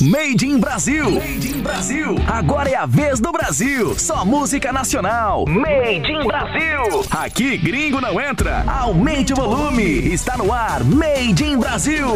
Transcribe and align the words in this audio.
Made 0.00 0.46
in 0.46 0.58
Brasil. 0.58 1.10
Made 1.10 1.46
in 1.46 1.60
Brasil. 1.60 2.16
Agora 2.26 2.70
é 2.70 2.74
a 2.74 2.86
vez 2.86 3.20
do 3.20 3.30
Brasil. 3.30 3.94
Só 3.98 4.24
música 4.24 4.72
nacional. 4.72 5.44
Made 5.46 6.10
in 6.10 6.26
Brasil. 6.26 7.04
Aqui 7.10 7.58
gringo 7.58 8.00
não 8.00 8.18
entra. 8.18 8.64
Aumente 8.66 9.34
o 9.34 9.36
volume. 9.36 9.82
Está 9.82 10.38
no 10.38 10.54
ar. 10.54 10.82
Made 10.84 11.44
in 11.44 11.58
Brasil. 11.58 12.06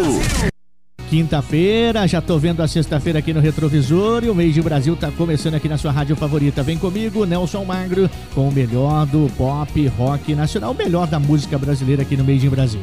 Quinta-feira, 1.10 2.08
já 2.08 2.22
tô 2.22 2.38
vendo 2.38 2.62
a 2.62 2.66
sexta-feira 2.66 3.18
aqui 3.18 3.34
no 3.34 3.40
Retrovisor 3.40 4.24
e 4.24 4.30
o 4.30 4.34
mês 4.34 4.54
de 4.54 4.62
Brasil 4.62 4.96
tá 4.96 5.10
começando 5.10 5.54
aqui 5.54 5.68
na 5.68 5.76
sua 5.76 5.92
rádio 5.92 6.16
favorita. 6.16 6.62
Vem 6.62 6.78
comigo, 6.78 7.26
Nelson 7.26 7.66
Magro, 7.66 8.08
com 8.34 8.48
o 8.48 8.52
melhor 8.52 9.04
do 9.04 9.30
pop, 9.36 9.86
rock 9.88 10.34
nacional, 10.34 10.72
o 10.72 10.74
melhor 10.74 11.06
da 11.06 11.20
música 11.20 11.58
brasileira 11.58 12.00
aqui 12.00 12.16
no 12.16 12.24
mês 12.24 12.40
de 12.40 12.48
Brasil. 12.48 12.80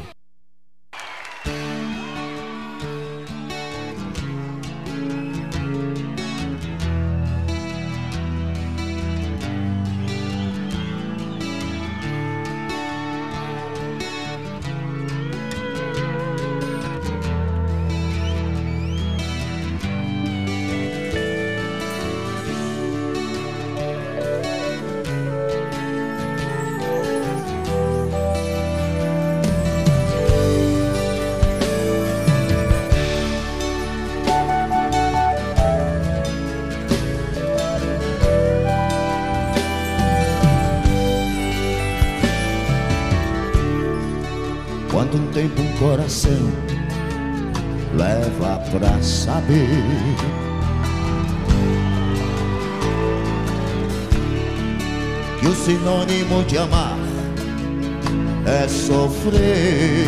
Sofrer. 59.21 60.07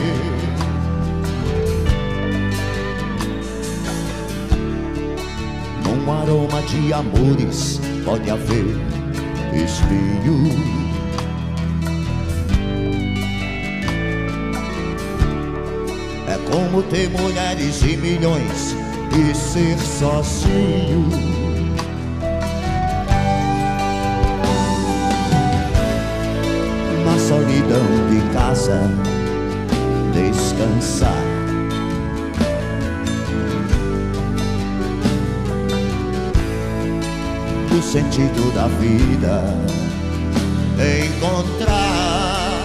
Num 5.85 6.11
aroma 6.11 6.61
de 6.63 6.93
amores 6.93 7.79
pode 8.03 8.29
haver 8.29 8.65
espinho. 9.53 10.49
É 16.27 16.37
como 16.51 16.81
ter 16.83 17.09
mulheres 17.09 17.81
e 17.83 17.97
milhões 17.97 18.75
e 19.11 19.35
ser 19.35 19.77
sozinho. 19.77 21.42
Casa 28.53 28.79
descansar. 30.13 31.23
O 37.75 37.81
sentido 37.81 38.53
da 38.53 38.67
vida 38.67 39.43
encontrar. 41.07 42.61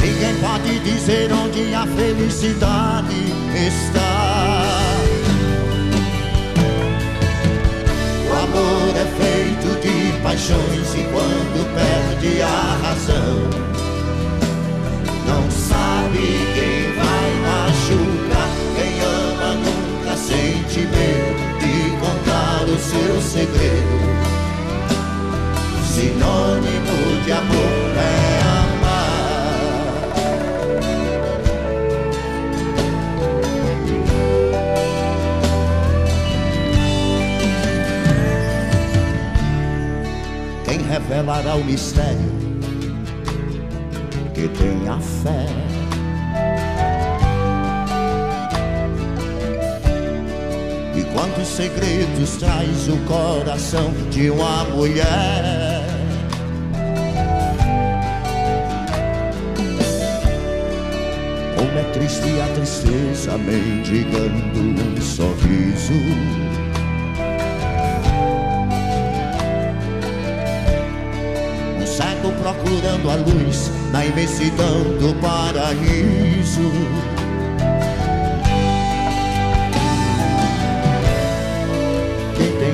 Ninguém 0.00 0.34
pode 0.36 0.78
dizer 0.80 1.32
onde 1.32 1.74
a 1.74 1.84
felicidade 1.84 3.24
está. 3.56 4.82
O 8.28 8.32
amor 8.32 8.94
é 8.96 9.06
feito 9.20 9.80
de 9.80 10.22
paixões 10.22 10.94
e 10.94 11.08
quando 11.10 11.74
perde 11.74 12.40
a 12.42 12.78
razão, 12.82 13.71
seu 22.82 23.20
segredo. 23.22 24.02
Sinônimo 25.94 27.22
de 27.24 27.32
amor 27.32 27.96
é 27.96 28.32
revelará 40.88 41.54
o 41.54 41.64
mistério 41.64 42.18
que 44.34 44.48
tem 44.48 44.88
a 44.88 44.98
fé. 44.98 45.71
Quantos 51.12 51.48
segredos 51.48 52.36
traz 52.36 52.88
o 52.88 52.96
coração 53.06 53.92
de 54.10 54.30
uma 54.30 54.64
mulher? 54.64 55.84
Como 61.56 61.78
é 61.78 61.82
triste 61.92 62.40
a 62.40 62.54
tristeza 62.54 63.38
mendigando 63.38 64.60
um 64.60 65.00
sorriso. 65.00 65.92
procurando 72.42 73.08
a 73.10 73.14
luz 73.14 73.70
na 73.92 74.04
imensidão 74.04 74.82
do 74.98 75.14
paraíso. 75.20 76.70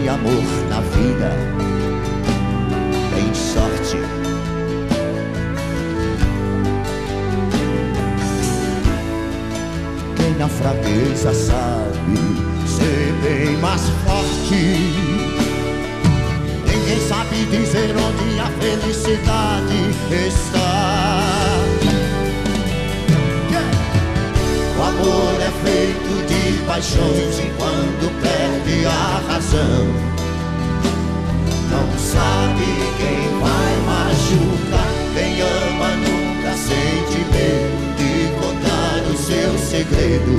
Amor 0.08 0.42
na 0.70 0.80
vida 0.80 1.30
tem 3.14 3.34
sorte. 3.34 3.98
Quem 10.16 10.34
na 10.38 10.48
fraqueza 10.48 11.32
sabe 11.34 12.16
ser 12.66 13.12
bem 13.22 13.56
mais 13.58 13.82
forte. 14.04 14.54
Ninguém 16.66 17.00
sabe 17.06 17.44
dizer 17.44 17.94
onde 17.94 18.40
a 18.40 18.46
felicidade 18.60 19.90
está. 20.26 21.18
O 24.78 24.82
amor 24.82 25.34
é 25.40 25.50
feito 25.64 26.26
de 26.26 26.64
paixões 26.64 27.38
e 27.40 27.52
quando 27.58 28.10
perde 28.22 28.86
a 28.86 29.27
razão, 29.38 29.86
não 31.70 31.86
sabe 31.96 32.66
quem 32.96 33.38
vai 33.38 33.72
machucar. 33.86 34.90
Quem 35.14 35.40
ama 35.40 35.90
nunca 35.94 36.52
sente 36.56 37.18
medo 37.30 37.94
de 37.96 38.12
contar 38.40 39.00
o 39.08 39.16
seu 39.16 39.56
segredo. 39.58 40.36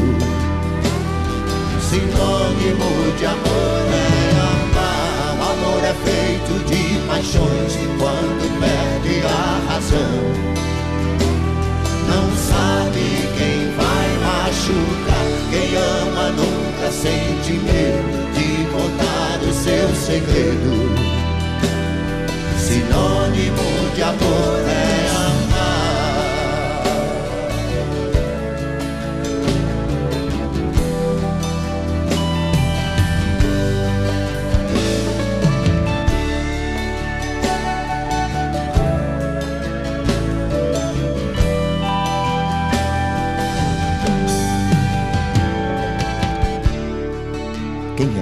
Sinônimo 1.79 3.17
de 3.17 3.25
amor 3.25 3.87
é 3.93 4.29
amor 5.49 5.81
é 5.81 5.93
feito 6.03 6.53
de 6.65 6.99
paixões 7.07 7.75
e 7.75 7.87
quando 7.97 8.59
perde 8.59 9.25
a 9.25 9.71
razão, 9.71 10.11
sabe 12.59 13.07
quem 13.37 13.71
vai 13.79 14.09
machucar. 14.25 15.25
Quem 15.49 15.75
ama 15.75 16.29
nunca 16.31 16.91
sente 16.91 17.53
medo 17.53 18.11
de 18.33 18.49
contar 18.73 19.39
o 19.47 19.53
seu 19.53 19.89
segredo. 19.95 20.73
Sinônimo 22.57 23.95
de 23.95 24.03
amor 24.03 24.59
é 24.67 24.88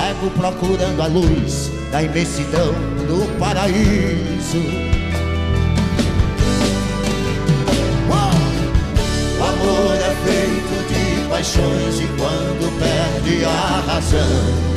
Cego 0.00 0.30
procurando 0.30 1.02
a 1.02 1.06
luz 1.06 1.70
da 1.92 2.02
imensidão 2.02 2.72
do 3.06 3.38
paraíso. 3.38 4.58
O 9.38 9.42
amor 9.42 9.94
é 9.96 10.12
feito 10.24 10.74
de 10.88 11.28
paixões 11.28 12.00
e 12.00 12.08
quando 12.18 12.78
perde 12.78 13.44
a 13.44 13.82
razão 13.86 14.70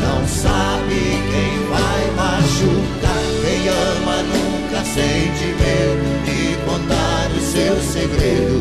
não 0.00 0.26
sabe 0.26 1.00
quem 1.30 1.52
vai 1.68 2.10
machucar. 2.16 3.22
Quem 3.42 3.68
ama 3.68 4.22
nunca 4.22 4.84
sente 4.84 5.46
medo 5.60 6.06
de 6.24 6.56
contar 6.64 7.30
o 7.30 7.40
seu 7.40 7.80
segredo. 7.80 8.60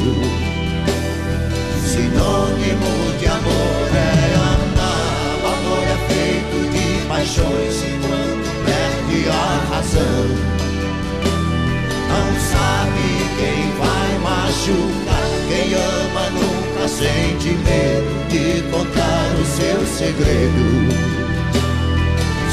Sinônimo 1.86 3.20
de 3.20 3.28
amor 3.28 3.90
é 3.96 4.41
feito 6.12 6.58
de 6.72 7.08
paixões 7.08 7.76
e 7.84 7.92
quando 8.02 8.48
perde 8.66 9.30
a 9.30 9.48
razão. 9.74 10.26
Não 12.12 12.30
sabe 12.52 13.06
quem 13.40 13.62
vai 13.80 14.12
machucar. 14.20 15.30
Quem 15.48 15.74
ama 15.74 16.30
nunca 16.30 16.88
sente 16.88 17.50
medo 17.50 18.12
de 18.30 18.62
contar 18.72 19.28
o 19.40 19.46
seu 19.46 19.80
segredo 19.86 21.12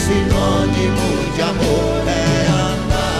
sinônimo 0.08 1.08
de 1.34 1.42
amor 1.42 2.08
é 2.08 2.46
amar. 2.48 3.18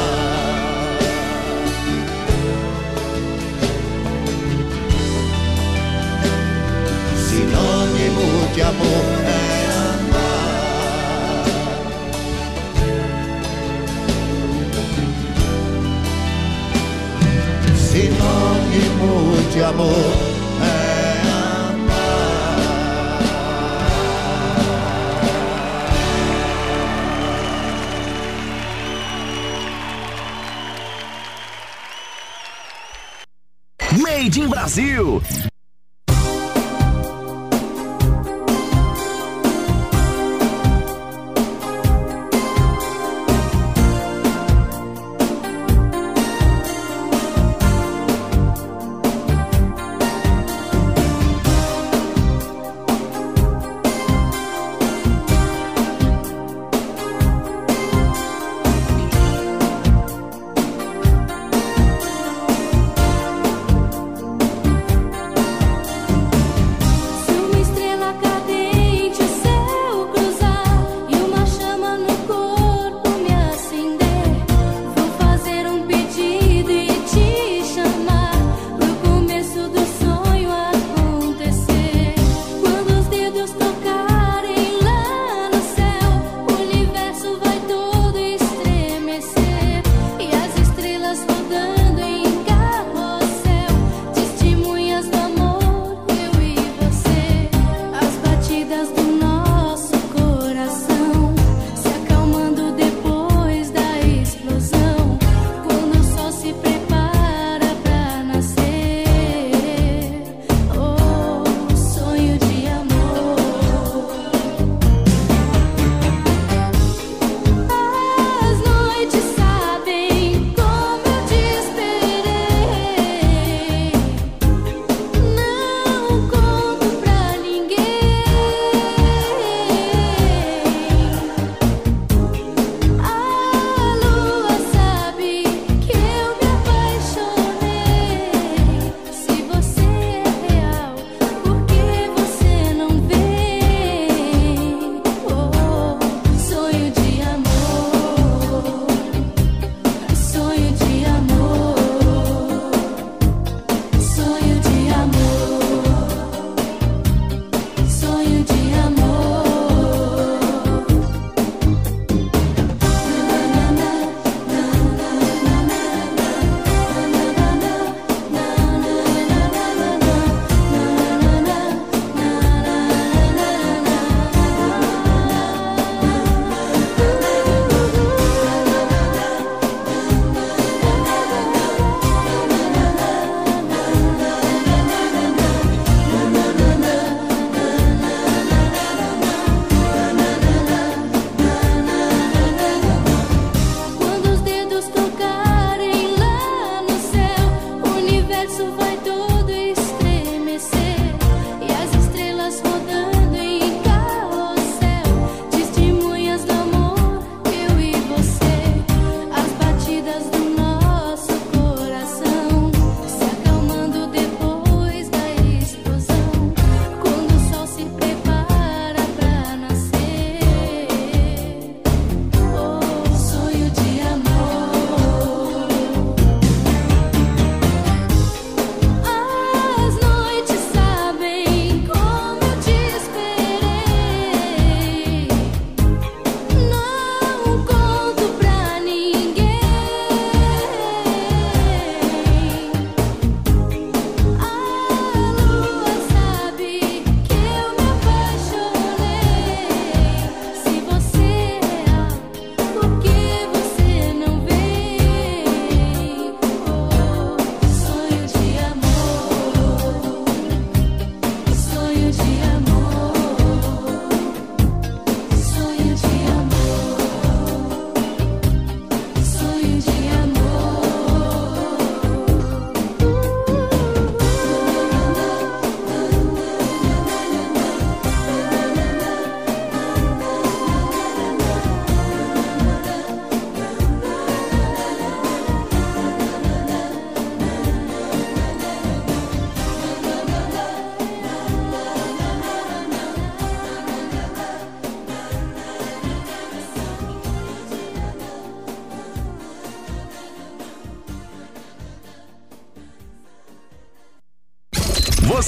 Sinônimo 7.29 8.27
de 8.55 8.63
amor 8.63 9.09
é 9.27 9.48
Sinônimo 18.71 19.51
de 19.51 19.63
amor. 19.63 20.39
Made 33.99 34.41
in 34.41 34.49
Brasil. 34.49 35.23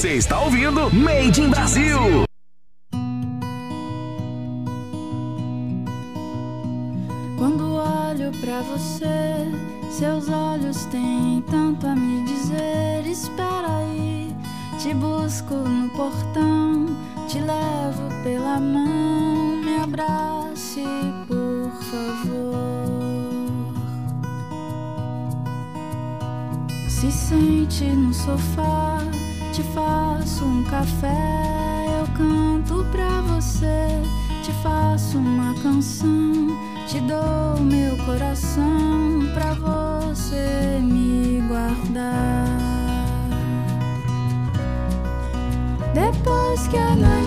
Você 0.01 0.15
está 0.15 0.39
ouvindo 0.39 0.91
Made 0.91 1.39
in 1.39 1.51
Brasil. 1.51 2.25
Quando 7.37 7.75
olho 7.75 8.31
para 8.41 8.63
você, 8.63 9.45
seus 9.91 10.27
olhos 10.27 10.85
têm 10.85 11.43
tanto 11.51 11.85
a 11.85 11.95
me 11.95 12.25
dizer. 12.25 13.05
Espera 13.05 13.77
aí, 13.77 14.35
te 14.79 14.91
busco 14.95 15.53
no 15.53 15.87
portão, 15.91 16.87
te 17.27 17.37
levo 17.37 18.23
pela 18.23 18.59
mão, 18.59 19.57
me 19.57 19.83
abrace, 19.83 20.83
por 21.27 21.71
favor. 21.91 22.87
Se 26.89 27.11
sente 27.11 27.83
no 27.83 28.11
sofá, 28.11 28.90
te 29.61 29.67
faço 29.73 30.43
um 30.43 30.63
café, 30.63 31.85
eu 31.99 32.07
canto 32.17 32.83
pra 32.91 33.21
você, 33.21 34.01
te 34.41 34.51
faço 34.63 35.19
uma 35.19 35.53
canção, 35.61 36.47
te 36.87 36.99
dou 37.01 37.63
meu 37.63 37.95
coração 37.97 39.21
pra 39.35 39.53
você 39.53 40.79
me 40.81 41.43
guardar. 41.47 42.47
Depois 45.93 46.67
que 46.67 46.77
a 46.77 46.95
noite 46.95 47.20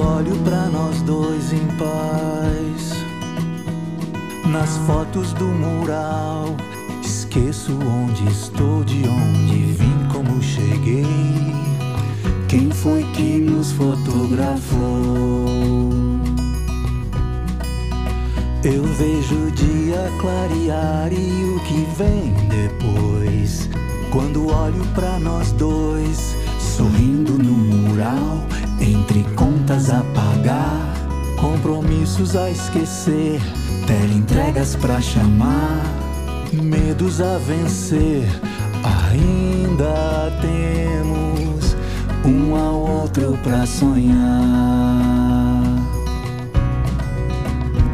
olho 0.00 0.34
pra 0.44 0.66
nós 0.66 1.02
dois 1.02 1.52
em 1.52 1.66
paz, 1.76 2.92
nas 4.46 4.76
fotos 4.86 5.32
do 5.34 5.44
mural, 5.44 6.56
esqueço 7.02 7.72
onde 7.72 8.26
estou, 8.28 8.82
de 8.84 9.06
onde 9.06 9.72
vim, 9.72 10.08
como 10.12 10.42
cheguei. 10.42 11.04
Quem 12.48 12.70
foi 12.70 13.04
que 13.14 13.38
nos 13.38 13.72
fotografou? 13.72 14.80
Eu 18.64 18.82
vejo 18.82 19.34
o 19.34 19.50
dia 19.52 20.10
clarear 20.20 21.12
e 21.12 21.44
o 21.44 21.60
que 21.60 21.86
vem 21.96 22.34
depois. 22.48 23.68
Quando 24.10 24.48
olho 24.48 24.84
pra 24.94 25.18
nós 25.18 25.52
dois, 25.52 26.34
sorrindo 26.58 27.38
no 27.38 27.52
mural, 27.52 28.44
entre 28.80 29.22
contas 29.34 29.90
a 29.90 30.02
pagar, 30.14 30.94
compromissos 31.38 32.34
a 32.36 32.50
esquecer, 32.50 33.40
entregas 34.30 34.76
pra 34.76 35.00
chamar, 35.00 35.82
medos 36.52 37.20
a 37.20 37.38
vencer. 37.38 38.28
Ainda 38.82 40.32
temos 40.40 41.76
um 42.24 42.56
ao 42.56 42.74
outro 42.74 43.36
pra 43.42 43.66
sonhar. 43.66 44.20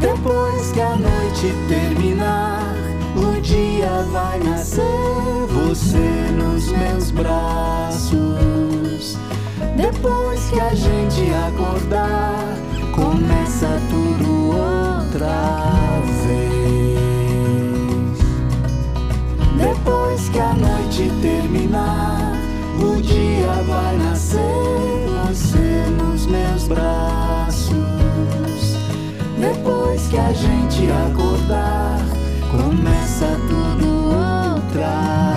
Depois 0.00 0.72
que 0.72 0.80
a 0.80 0.96
noite 0.96 1.54
terminar, 1.68 2.74
o 3.16 3.40
dia 3.40 4.04
vai 4.12 4.38
nascer. 4.40 4.82
Você 5.48 6.30
nos 6.36 6.70
meus 6.70 7.10
braços. 7.10 8.75
Depois 9.76 10.50
que 10.50 10.60
a 10.60 10.74
gente 10.74 11.32
acordar, 11.48 12.56
começa 12.94 13.80
tudo 13.88 14.50
outra 14.50 16.00
vez. 16.24 17.06
Depois 19.56 20.28
que 20.28 20.38
a 20.38 20.52
noite 20.52 21.10
terminar, 21.22 22.32
o 22.78 23.00
dia 23.00 23.52
vai 23.66 23.96
nascer. 23.96 24.40
Você 25.26 25.90
nos 25.90 26.26
meus 26.26 26.68
braços. 26.68 27.74
Depois 29.40 30.06
que 30.08 30.18
a 30.18 30.32
gente 30.34 30.90
acordar, 30.90 31.98
começa 32.50 33.26
tudo 33.48 33.86
outra 34.10 35.30
vez. 35.30 35.35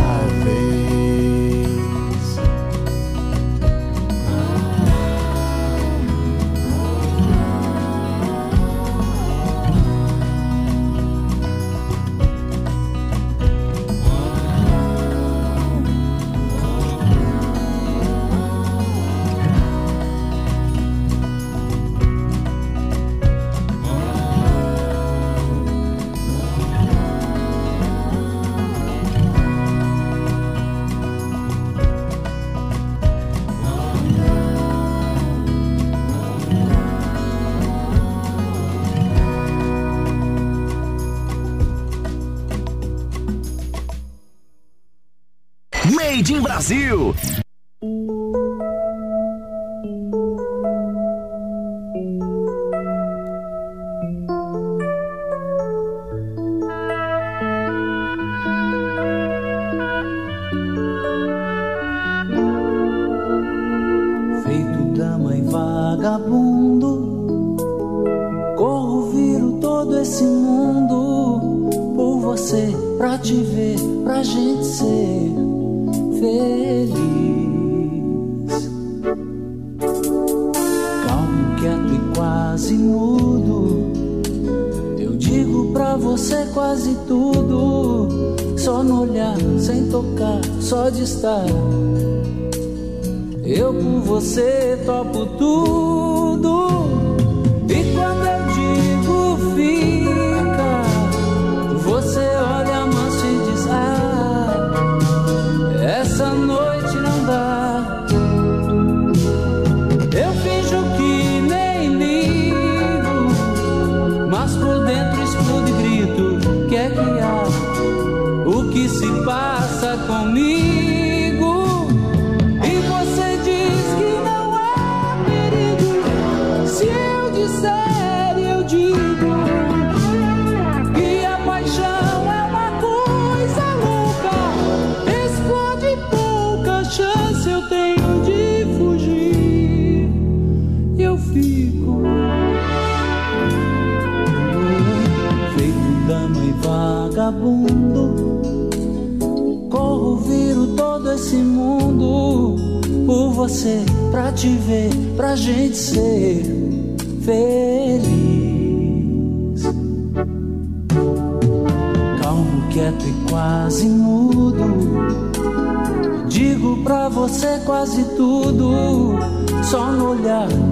In 46.29 46.43
Brasil. 46.43 47.38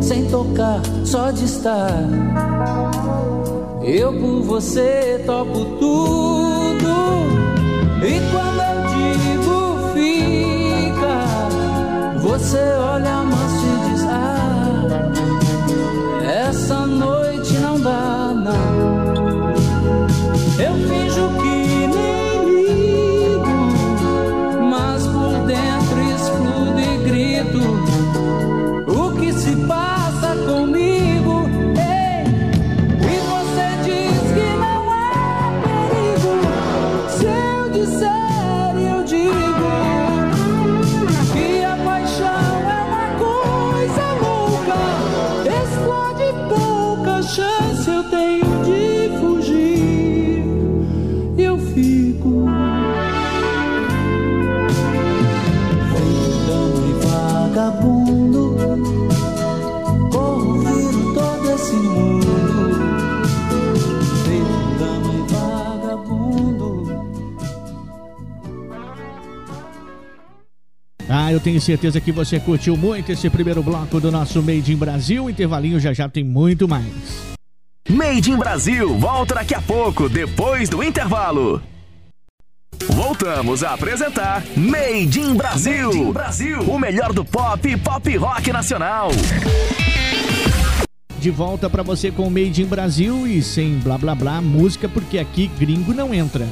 sem 0.02 0.26
tocar, 0.26 0.82
só 1.04 1.32
de 1.32 1.46
estar. 1.46 1.92
Eu 3.84 4.14
por 4.14 4.42
você 4.42 5.24
topo 5.26 5.66
tudo. 5.80 6.98
E 8.04 8.20
quando 8.32 8.62
eu 8.62 8.78
digo 8.94 9.58
fica, 9.94 11.16
você 12.22 12.60
olha 12.78 13.14
a 13.14 13.24
mão. 13.24 13.47
tenho 71.48 71.62
certeza 71.62 72.02
que 72.02 72.12
você 72.12 72.42
curtiu 72.42 72.76
muito 72.76 73.10
esse 73.10 73.30
primeiro 73.30 73.64
bloco 73.64 74.02
do 74.02 74.12
nosso 74.12 74.44
Made 74.44 74.74
in 74.74 74.76
Brasil. 74.76 75.30
Intervalinho 75.30 75.80
já 75.80 75.94
já 75.94 76.10
tem 76.10 76.22
muito 76.22 76.68
mais. 76.68 76.86
Made 77.90 78.30
in 78.30 78.36
Brasil 78.36 78.98
volta 78.98 79.36
daqui 79.36 79.56
a 79.56 79.62
pouco, 79.62 80.10
depois 80.10 80.68
do 80.68 80.84
intervalo. 80.84 81.64
Voltamos 82.90 83.64
a 83.64 83.76
apresentar 83.76 84.44
Made 84.58 85.22
in 85.22 85.36
Brasil. 85.36 85.88
Made 85.88 85.98
in 86.00 86.12
Brasil. 86.12 86.62
O 86.64 86.78
melhor 86.78 87.14
do 87.14 87.24
pop 87.24 87.66
e 87.66 87.78
pop 87.78 88.18
rock 88.18 88.52
nacional. 88.52 89.10
De 91.18 91.32
volta 91.32 91.70
para 91.70 91.82
você 91.82 92.12
com 92.12 92.30
Made 92.30 92.62
in 92.62 92.66
Brasil 92.66 93.26
e 93.26 93.42
sem 93.42 93.78
blá 93.78 93.98
blá 93.98 94.14
blá 94.14 94.42
música, 94.42 94.90
porque 94.90 95.18
aqui 95.18 95.48
gringo 95.58 95.94
não 95.94 96.14
entra. 96.14 96.46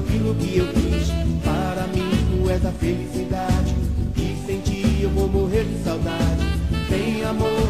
aquilo 0.00 0.34
que 0.34 0.56
eu 0.56 0.66
quis 0.66 1.08
Para 1.44 1.86
mim, 1.88 2.10
tu 2.30 2.50
és 2.50 2.64
a 2.64 2.72
felicidade. 2.72 3.74
E 4.16 4.46
sem 4.46 4.60
ti 4.60 5.00
eu 5.02 5.10
vou 5.10 5.28
morrer 5.28 5.64
de 5.64 5.82
saudade. 5.82 6.46
Tem 6.88 7.24
amor, 7.24 7.68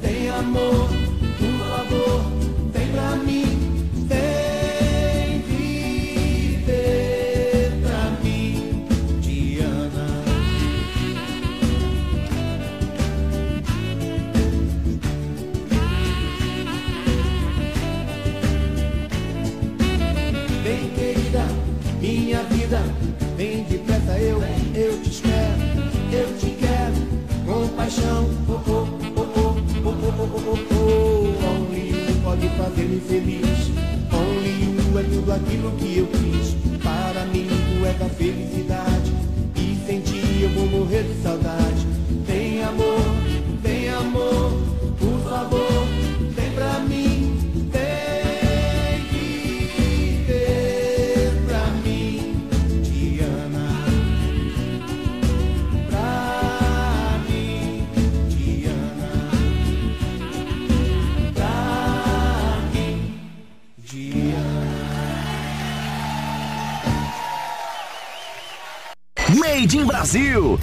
tem 0.00 0.28
amor. 0.28 1.07
tudo 35.28 35.32
aquilo 35.32 35.70
que 35.72 35.98
eu 35.98 36.06
fiz 36.06 36.56
Para 36.82 37.26
mim, 37.26 37.46
tu 37.48 37.86
é 37.86 37.92
da 37.92 38.08
felicidade. 38.08 39.12
E 39.56 39.78
sem 39.86 40.00
ti 40.00 40.42
eu 40.42 40.50
vou 40.50 40.66
morrer 40.66 41.02
de 41.02 41.22
saudade. 41.22 41.87
Brasil. 69.98 70.56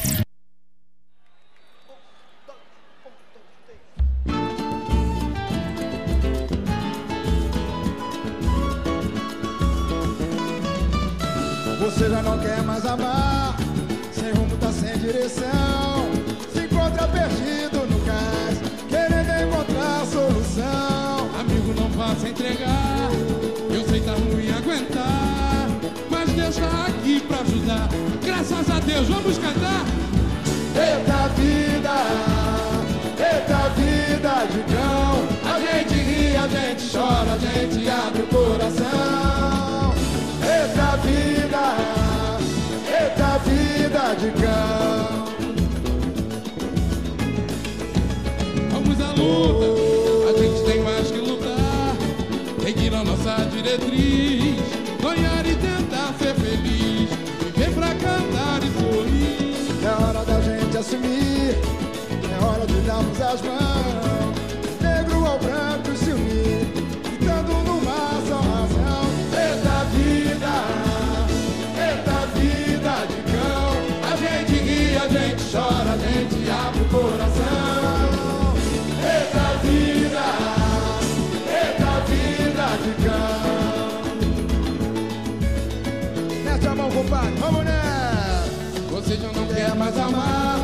Você 89.06 89.18
já 89.18 89.32
não 89.34 89.46
quer 89.46 89.76
mais 89.76 89.96
amar, 90.00 90.58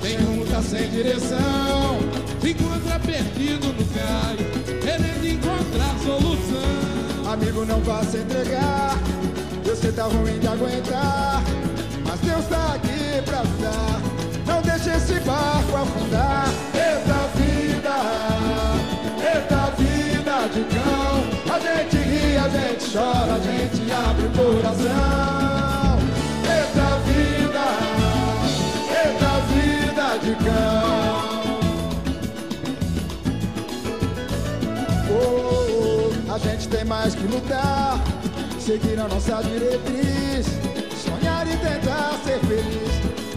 tem 0.00 0.16
rumo, 0.16 0.46
tá 0.46 0.62
sem 0.62 0.88
direção. 0.88 1.98
se 2.40 2.52
encontra 2.52 2.98
perdido 3.00 3.66
no 3.66 3.84
caio, 3.92 4.80
querendo 4.80 5.26
encontrar 5.26 5.94
solução. 6.02 7.30
Amigo, 7.30 7.66
não 7.66 7.78
vá 7.80 8.02
se 8.02 8.16
entregar, 8.16 8.96
você 9.62 9.92
tá 9.92 10.04
ruim 10.04 10.38
de 10.38 10.48
aguentar. 10.48 11.42
Mas 12.06 12.20
Deus 12.20 12.46
tá 12.46 12.76
aqui 12.76 13.20
pra 13.26 13.40
ajudar, 13.40 14.00
não 14.46 14.62
deixe 14.62 14.90
esse 14.96 15.20
barco 15.20 15.76
afundar. 15.76 16.48
Eita 16.72 17.28
vida, 17.36 17.96
eita 19.20 19.70
vida 19.76 20.48
de 20.48 20.64
cão. 20.74 21.54
A 21.54 21.58
gente 21.58 21.96
ri, 21.98 22.38
a 22.38 22.48
gente 22.48 22.90
chora, 22.90 23.34
a 23.34 23.38
gente 23.38 23.92
abre 23.92 24.24
o 24.24 24.30
coração. 24.30 25.75
Cão. 30.34 31.56
Oh, 35.08 36.10
oh, 36.28 36.32
a 36.32 36.38
gente 36.38 36.68
tem 36.68 36.84
mais 36.84 37.14
que 37.14 37.26
lutar, 37.26 38.02
seguir 38.58 38.98
a 38.98 39.08
nossa 39.08 39.42
diretriz, 39.42 40.46
sonhar 41.04 41.46
e 41.46 41.56
tentar 41.56 42.18
ser 42.24 42.40
feliz, 42.40 42.92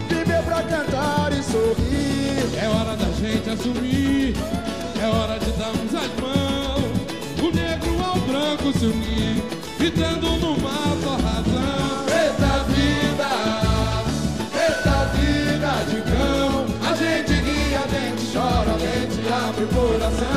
viver 0.10 0.44
pra 0.44 0.64
cantar 0.64 1.32
e 1.32 1.44
sorrir. 1.44 2.58
É 2.62 2.68
hora 2.68 2.96
da 2.96 3.12
gente 3.12 3.50
assumir, 3.50 4.34
é 5.02 5.08
hora 5.08 5.40
de 5.40 5.52
darmos 5.52 5.94
as 5.94 6.12
mãos. 6.22 6.60
O 7.42 7.56
negro 7.56 8.04
ao 8.04 8.20
branco 8.22 8.78
se 8.78 8.86
unir, 8.86 9.44
gritando 9.78 10.28
numa 10.40 10.98
só 11.04 11.16
razão. 11.16 11.89
O 19.64 19.68
coração. 19.68 20.29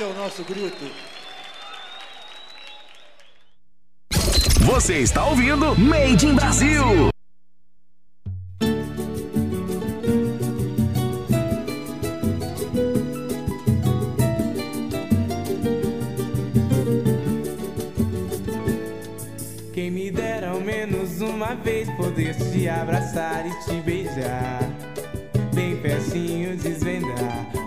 Esse 0.00 0.08
é 0.08 0.12
o 0.12 0.14
nosso 0.14 0.44
grito. 0.44 0.90
Você 4.64 5.00
está 5.00 5.26
ouvindo 5.26 5.78
Made 5.78 6.26
in 6.26 6.34
Brasil. 6.34 7.10
Quem 19.74 19.90
me 19.90 20.10
dera 20.10 20.52
ao 20.52 20.60
menos 20.62 21.20
uma 21.20 21.54
vez 21.56 21.90
poder 21.96 22.34
te 22.50 22.66
abraçar 22.70 23.44
e 23.46 23.50
te 23.66 23.74
beijar. 23.82 24.60
Bem 25.52 25.76
pertinho 25.82 26.56
desvendar 26.56 27.59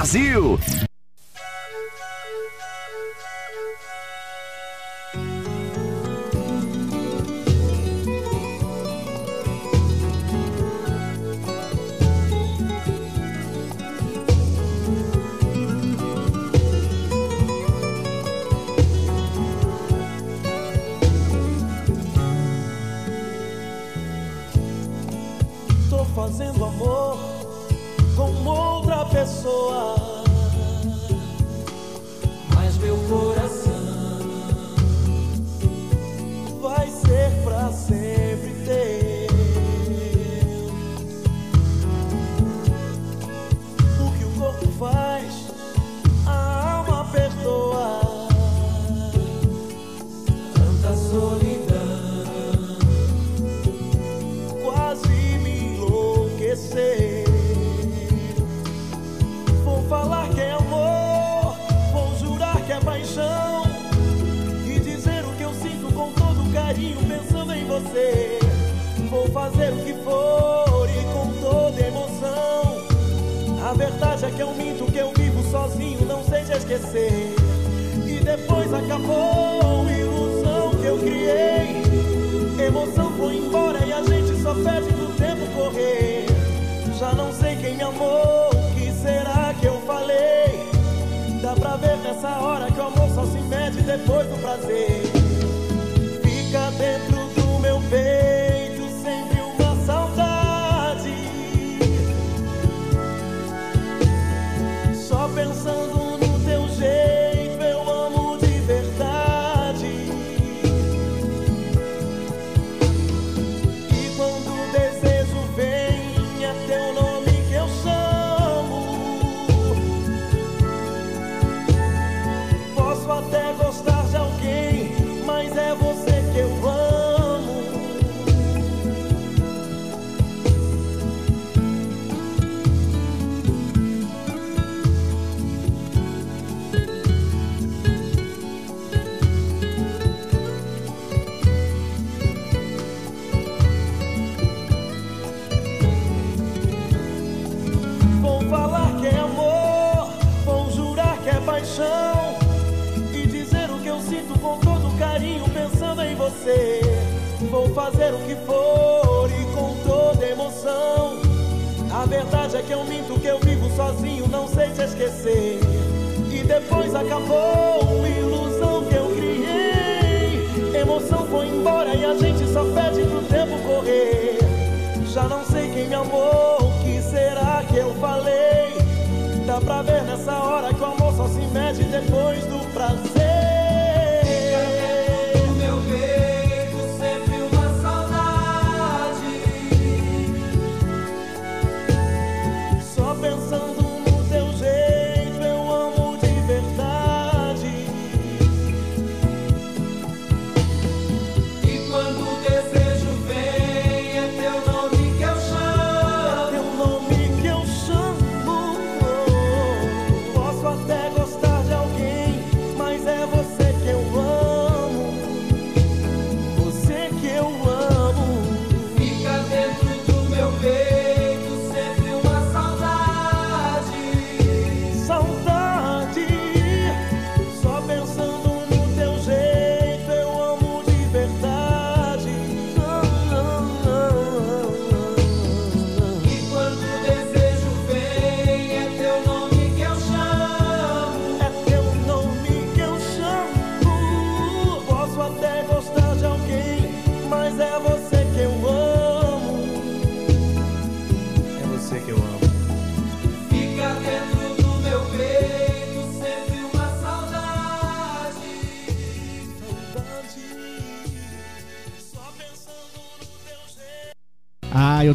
Brasil. 0.00 0.79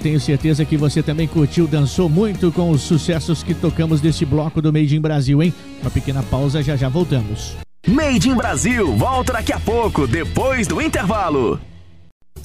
tenho 0.05 0.19
certeza 0.19 0.63
que 0.63 0.77
você 0.77 1.01
também 1.01 1.27
curtiu, 1.27 1.65
dançou 1.65 2.07
muito 2.07 2.51
com 2.51 2.69
os 2.69 2.83
sucessos 2.83 3.41
que 3.41 3.55
tocamos 3.55 3.99
desse 3.99 4.23
bloco 4.23 4.61
do 4.61 4.71
Made 4.71 4.95
in 4.95 5.01
Brasil, 5.01 5.41
hein? 5.41 5.51
Uma 5.81 5.89
pequena 5.89 6.21
pausa, 6.21 6.61
já 6.61 6.75
já 6.75 6.87
voltamos. 6.87 7.57
Made 7.87 8.29
in 8.29 8.35
Brasil 8.35 8.95
volta 8.95 9.33
daqui 9.33 9.51
a 9.51 9.59
pouco, 9.59 10.05
depois 10.05 10.67
do 10.67 10.79
intervalo. 10.79 11.59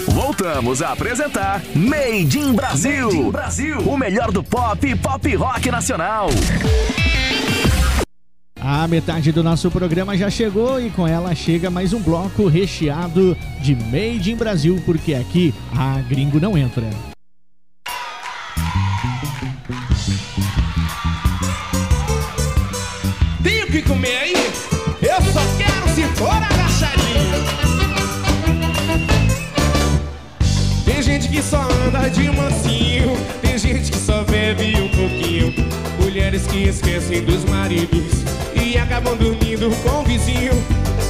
Voltamos 0.07 0.81
a 0.81 0.93
apresentar 0.93 1.63
Made 1.75 2.39
in 2.39 2.55
Brasil. 2.55 3.09
Made 3.09 3.17
in 3.19 3.31
Brasil. 3.31 3.79
O 3.81 3.95
melhor 3.95 4.33
do 4.33 4.43
pop 4.43 4.89
e 4.89 4.97
pop 4.97 5.37
rock 5.37 5.71
nacional. 5.71 6.31
A 8.59 8.89
metade 8.89 9.33
do 9.33 9.43
nosso 9.43 9.71
programa 9.71 10.17
já 10.17 10.31
chegou 10.31 10.81
e 10.81 10.89
com 10.89 11.07
ela 11.07 11.35
chega 11.35 11.71
mais 11.71 11.93
um 11.93 12.01
bloco 12.01 12.47
recheado 12.47 13.37
de 13.61 13.75
Made 13.75 14.33
in 14.33 14.37
Brasil, 14.37 14.83
porque 14.87 15.13
aqui 15.13 15.53
a 15.77 16.01
gringo 16.01 16.41
não 16.41 16.57
entra. 16.57 16.89
Que 36.61 36.69
esquecem 36.69 37.23
dos 37.23 37.43
maridos 37.47 38.23
e 38.55 38.77
acabam 38.77 39.17
dormindo 39.17 39.75
com 39.83 40.01
o 40.01 40.05
vizinho. 40.05 40.53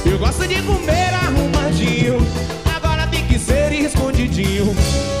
Eu 0.05 0.17
gosto 0.17 0.47
de 0.47 0.61
comer 0.61 1.13
arrumadinho, 1.13 2.25
agora 2.73 3.05
tem 3.07 3.25
que 3.25 3.37
ser 3.37 3.73
escondidinho. 3.73 4.73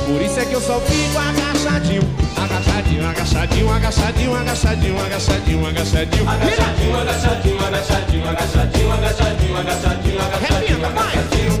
Por 0.05 0.21
isso 0.21 0.39
é 0.39 0.45
que 0.45 0.53
eu 0.53 0.61
só 0.61 0.79
fico 0.79 1.17
agachadinho, 1.17 2.01
agachadinho, 2.37 3.09
agachadinho, 3.09 3.73
agachadinho, 3.73 4.35
agachadinho, 4.37 4.99
agachadinho, 4.99 5.67
agachadinho. 5.67 6.29
Agachadinho, 6.29 6.97
agachadinho, 6.97 7.65
agachadinho, 7.65 8.29
agachadinho, 8.29 8.91
agachadinho, 8.93 9.57
agachadinho, 9.57 10.21
agachadinho, 10.21 10.85
agachadinho. 10.85 11.59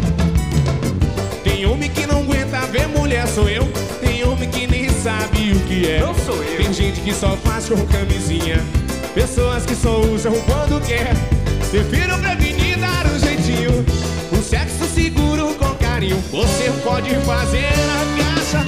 Tem 1.43 1.65
homem 1.65 1.89
que 1.89 2.07
não 2.07 2.21
aguenta 2.21 2.59
ver 2.67 2.87
mulher, 2.87 3.27
sou 3.27 3.49
eu. 3.49 3.65
Tem 3.99 4.20
homem 4.41 4.49
que 4.49 4.67
nem 4.67 4.89
sabe 4.89 5.51
o 5.51 5.59
que 5.61 5.87
é. 5.87 5.99
Não 5.99 6.15
sou 6.15 6.35
eu. 6.43 6.57
Tem 6.57 6.73
gente 6.73 6.99
que 7.01 7.13
só 7.13 7.37
faz 7.37 7.69
com 7.69 7.85
camisinha. 7.87 8.63
Pessoas 9.13 9.65
que 9.65 9.75
só 9.75 10.01
usam 10.01 10.33
quando 10.41 10.81
quer. 10.85 11.13
Prefiro 11.69 12.17
prevenir 12.17 12.79
dar 12.79 13.05
um 13.05 13.19
jeitinho. 13.19 13.85
Um 14.33 14.41
sexo 14.41 14.85
seguro 14.93 15.53
com 15.55 15.75
carinho. 15.75 16.17
Você 16.31 16.71
pode 16.83 17.13
fazer 17.21 17.67
agacha. 17.67 18.65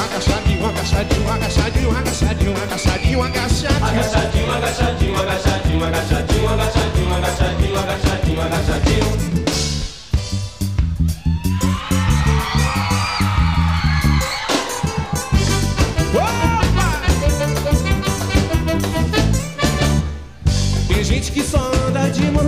Agachadinho, 0.00 0.66
agachadinho, 0.66 1.30
agachadinho, 1.30 1.90
agachadinho, 1.90 2.56
agachadinho, 2.56 3.22
agachadinho. 3.22 3.84
Agachadinho, 3.84 4.52
agachadinho, 4.52 5.16
agachadinho, 5.18 5.84
agachadinho, 5.84 6.48
agachadinho, 6.48 7.14
agachadinho, 7.14 7.78
agachadinho, 7.78 8.42
agachadinho. 8.42 9.49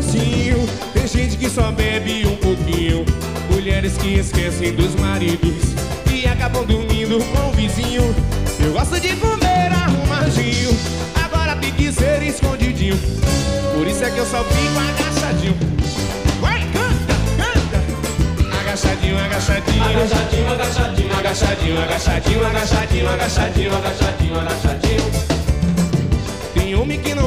Mansinho, 0.02 0.68
tem 0.92 1.06
gente 1.06 1.36
que 1.36 1.48
só 1.48 1.70
bebe 1.70 2.26
um 2.26 2.36
pouquinho. 2.36 3.04
Mulheres 3.50 3.96
que 3.96 4.14
esquecem 4.14 4.74
dos 4.74 4.94
maridos 4.96 5.74
e 6.12 6.26
acabam 6.26 6.64
dormindo 6.64 7.18
com 7.24 7.48
o 7.48 7.52
vizinho. 7.52 8.14
Eu 8.60 8.72
gosto 8.72 8.98
de 9.00 9.14
comer 9.16 9.70
arrumadinho, 9.72 10.70
agora 11.22 11.54
tem 11.56 11.72
que 11.72 11.92
ser 11.92 12.22
escondidinho. 12.22 12.98
Por 13.74 13.86
isso 13.86 14.04
é 14.04 14.10
que 14.10 14.18
eu 14.18 14.26
só 14.26 14.42
fico 14.44 14.78
agachadinho. 14.78 15.56
Vai, 16.40 16.60
canta, 16.72 17.14
canta. 17.36 18.58
Agachadinho, 18.60 19.18
agachadinho. 19.18 19.84
Agachadinho, 19.84 20.52
agachadinho, 20.52 21.12
Agachadinho, 21.12 21.78
agachadinho, 21.80 22.46
agachadinho, 22.46 23.08
agachadinho, 23.08 23.74
agachadinho, 23.76 24.38
agachadinho. 24.40 25.12
Tem 26.54 26.74
homem 26.74 27.00
que 27.00 27.14
não 27.14 27.21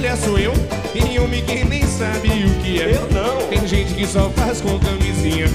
mulher, 0.00 0.16
sou 0.16 0.38
eu. 0.38 0.52
Tem 0.94 1.18
homem 1.18 1.44
que 1.44 1.62
nem 1.62 1.86
sabe 1.86 2.28
o 2.28 2.62
que 2.62 2.80
é. 2.80 2.96
Eu 2.96 3.06
não. 3.12 3.46
Tem 3.48 3.66
gente 3.66 3.92
que 3.92 4.06
só 4.06 4.30
faz 4.30 4.62
com 4.62 4.78
camisinha. 4.78 5.46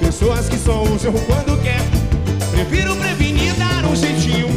Pessoas 0.00 0.48
que 0.48 0.58
só 0.58 0.82
usam 0.82 1.12
quando 1.12 1.62
quer. 1.62 1.80
Prefiro 2.50 2.96
prevenir, 2.96 3.54
dar 3.54 3.84
um 3.84 3.94
jeitinho. 3.94 4.48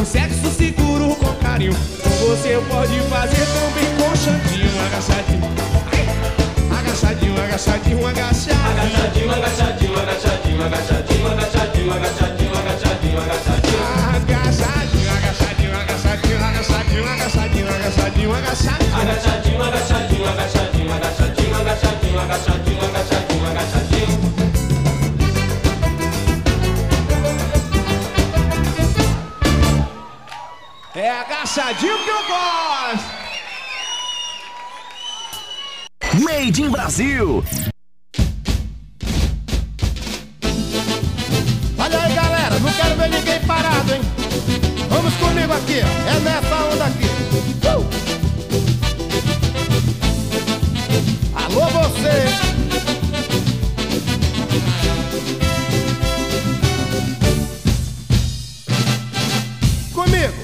Um 0.00 0.04
sexo 0.04 0.48
seguro 0.56 1.16
com 1.16 1.34
carinho. 1.42 1.72
Você 1.72 2.60
pode 2.70 3.00
fazer 3.10 3.46
também 3.56 3.88
com 3.98 4.14
chantinho, 4.14 4.70
agachadinho. 4.86 5.42
Ai, 5.90 6.78
Agachadinho, 6.78 7.42
agachadinho, 7.42 8.06
agachadinho. 8.06 8.58
Agachadinho, 8.68 9.32
agachadinho, 9.32 9.98
agachadinho, 9.98 10.62
agachadinho, 10.62 11.26
agachadinho, 11.26 11.92
agachadinho, 11.92 12.54
agachadinho, 12.54 13.18
agachadinho. 13.18 13.78
Agachadinho, 14.14 15.07
agachadinho, 16.08 16.44
agachadinho, 16.46 17.08
agachadinho, 17.10 17.68
agachadinho, 17.68 18.32
agachadinho, 18.32 18.32
agachadinho. 18.34 18.94
Agachadinho, 18.98 19.62
agachadinho, 19.62 20.28
agachadinho, 20.28 20.92
agachadinho, 20.94 22.20
agachadinho, 22.20 22.20
agachadinho, 22.20 23.46
agachadinho. 23.46 24.18
É 30.94 31.10
agachadinho 31.10 31.98
que 32.04 32.10
eu 32.10 32.22
gosto. 32.26 33.18
Made 36.24 36.62
in 36.62 36.70
Brasil. 36.70 37.44
Aqui. 45.58 45.80
É 45.80 46.20
nessa 46.20 46.54
onda 46.64 46.84
aqui. 46.84 47.06
Uh! 47.66 47.84
Alô, 51.34 51.66
você! 51.66 52.28
Comigo! 59.92 60.34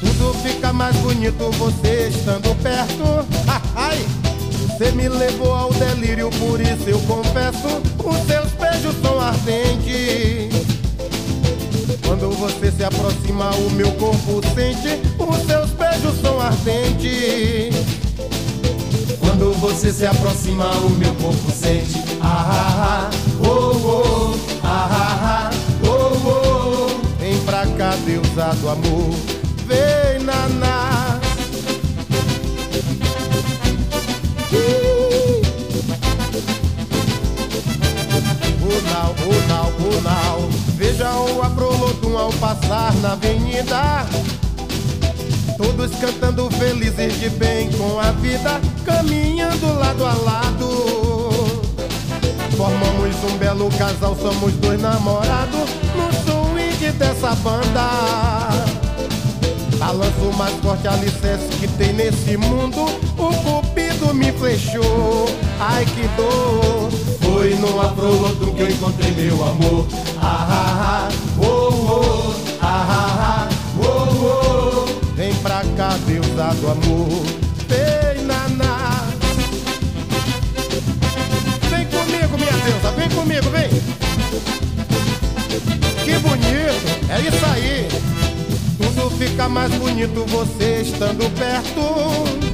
Tudo 0.00 0.34
fica 0.42 0.72
mais 0.72 0.96
bonito 0.96 1.50
você 1.52 2.08
estando 2.08 2.54
perto. 2.62 3.26
Ai! 3.76 3.98
Você 4.78 4.92
me 4.92 5.08
levou 5.08 5.54
ao 5.54 5.72
delírio, 5.74 6.30
por 6.38 6.60
isso 6.60 6.88
eu 6.88 6.98
confesso. 7.00 7.79
Aproxima, 13.10 13.50
o 13.56 13.70
meu 13.70 13.90
corpo 13.92 14.40
sente. 14.54 15.00
Os 15.18 15.46
seus 15.46 15.70
beijos 15.70 16.20
são 16.20 16.40
ardentes. 16.40 17.74
Quando 19.18 19.52
você 19.54 19.92
se 19.92 20.06
aproxima, 20.06 20.70
o 20.78 20.90
meu 20.90 21.14
corpo 21.16 21.50
sente. 21.50 21.98
Ah, 22.20 22.46
ah, 22.48 22.80
ah, 22.82 23.46
oh, 23.46 23.76
oh, 23.76 24.34
ah, 24.62 24.88
ah, 24.92 25.18
ah, 25.22 25.50
oh, 25.86 26.28
oh. 26.28 27.18
Vem 27.18 27.38
pra 27.40 27.66
cá, 27.66 27.94
deusado 28.04 28.68
amor. 28.68 29.14
Vem, 29.66 30.24
naná. 30.24 31.20
Runal, 38.60 39.14
runal, 39.24 39.72
runal 39.80 40.49
Veja 41.00 41.18
o 41.18 41.40
Afrolodum 41.40 42.18
ao 42.18 42.30
passar 42.34 42.94
na 42.96 43.12
avenida. 43.12 44.06
Todos 45.56 45.90
cantando 45.98 46.50
felizes 46.50 47.18
de 47.18 47.30
bem 47.30 47.70
com 47.72 47.98
a 47.98 48.12
vida 48.12 48.60
Caminhando 48.84 49.78
lado 49.78 50.04
a 50.04 50.12
lado. 50.12 51.30
Formamos 52.54 53.16
um 53.32 53.38
belo 53.38 53.70
casal, 53.78 54.14
somos 54.14 54.52
dois 54.56 54.78
namorados 54.78 55.70
No 55.96 56.12
swing 56.22 56.92
dessa 56.98 57.34
banda. 57.36 58.50
Balanço 59.78 60.36
mais 60.36 60.54
forte 60.56 60.86
alicerce 60.86 61.48
que 61.58 61.66
tem 61.66 61.94
nesse 61.94 62.36
mundo 62.36 62.84
O 63.16 63.32
cupido 63.42 64.12
me 64.12 64.30
flechou, 64.32 65.24
ai 65.58 65.86
que 65.86 66.06
dor. 66.08 66.90
Foi 67.22 67.54
no 67.54 67.80
afrolodum 67.80 68.52
que 68.54 68.60
eu 68.60 68.70
encontrei 68.70 69.12
meu 69.12 69.42
amor 69.42 69.86
Ah, 70.20 70.46
ah, 70.50 71.08
oh, 71.38 71.44
oh, 71.44 72.34
ah, 72.60 73.48
ah, 73.48 73.48
oh, 73.78 73.86
oh 74.24 75.14
Vem 75.14 75.34
pra 75.36 75.62
cá, 75.76 75.96
deusado 76.06 76.70
amor 76.70 77.24
Vem, 77.68 78.26
Vem 81.70 81.86
comigo, 81.86 82.38
minha 82.38 82.52
deusa, 82.64 82.90
vem 82.92 83.08
comigo, 83.10 83.50
vem 83.50 83.70
Que 86.04 86.18
bonito, 86.18 87.10
é 87.10 87.20
isso 87.20 87.46
aí 87.46 88.10
tudo 89.00 89.10
fica 89.16 89.48
mais 89.48 89.72
bonito 89.74 90.24
você 90.26 90.82
estando 90.82 91.28
perto. 91.38 92.50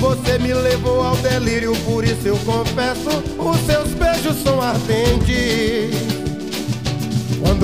Você 0.00 0.38
me 0.38 0.52
levou 0.52 1.02
ao 1.02 1.16
delírio, 1.16 1.74
por 1.84 2.04
isso 2.04 2.26
eu 2.26 2.36
confesso. 2.38 3.08
Os 3.38 3.60
seus 3.66 3.88
beijos 3.94 4.42
são 4.42 4.60
ardentes. 4.60 6.03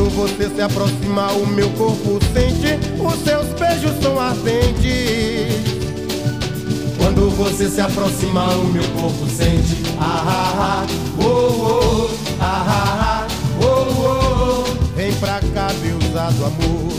Quando 0.00 0.12
você 0.12 0.48
se 0.48 0.62
aproxima, 0.62 1.30
o 1.32 1.46
meu 1.46 1.68
corpo 1.72 2.18
sente. 2.32 2.78
Os 2.98 3.22
seus 3.22 3.46
beijos 3.48 4.02
são 4.02 4.18
ardentes. 4.18 5.60
Quando 6.96 7.28
você 7.36 7.68
se 7.68 7.82
aproxima, 7.82 8.48
o 8.54 8.64
meu 8.64 8.82
corpo 8.94 9.28
sente. 9.28 9.76
Ah, 10.00 10.24
ah, 10.26 10.54
ah, 10.58 10.86
oh, 11.18 11.26
oh, 11.26 12.10
ah, 12.40 12.64
ah, 12.66 13.26
ah, 13.26 13.28
oh, 13.62 14.64
oh. 14.64 14.96
Vem 14.96 15.12
pra 15.16 15.38
cá, 15.52 15.68
deusado 15.82 16.46
amor. 16.46 16.89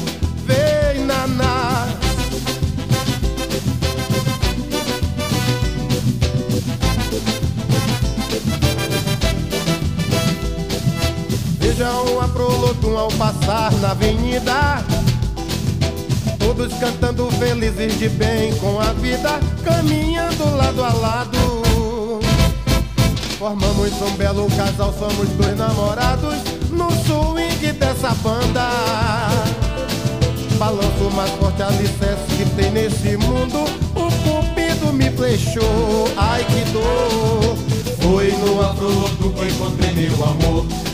beijam 11.82 12.22
a 12.22 12.28
Prolotum 12.28 12.96
ao 12.96 13.08
passar 13.14 13.74
na 13.82 13.92
avenida. 13.92 14.84
Todos 16.38 16.72
cantando 16.76 17.30
felizes 17.32 17.98
de 17.98 18.08
bem 18.10 18.54
com 18.58 18.80
a 18.80 18.94
vida, 18.94 19.40
caminhando 19.64 20.56
lado 20.56 20.84
a 20.84 20.94
lado. 20.94 22.22
Formamos 23.40 24.02
um 24.02 24.12
belo 24.16 24.48
casal, 24.52 24.94
somos 24.94 25.28
dois 25.30 25.58
namorados 25.58 26.36
no 26.70 26.92
swing 26.92 27.72
dessa 27.74 28.10
banda. 28.22 28.70
Balanço 30.60 31.10
mais 31.16 31.32
forte 31.32 31.64
alicerce 31.64 32.26
que 32.38 32.46
tem 32.56 32.72
nesse 32.72 33.18
mundo. 33.18 33.66
O 33.96 34.12
cupido 34.24 34.94
me 34.94 35.10
flechou, 35.10 36.08
ai 36.16 36.46
que 36.46 36.72
dor. 36.72 37.58
Foi 38.02 38.32
no 38.34 38.62
afroloto 38.62 39.32
que 39.32 39.46
encontrei 39.46 39.94
meu 39.94 40.24
amor. 40.24 40.91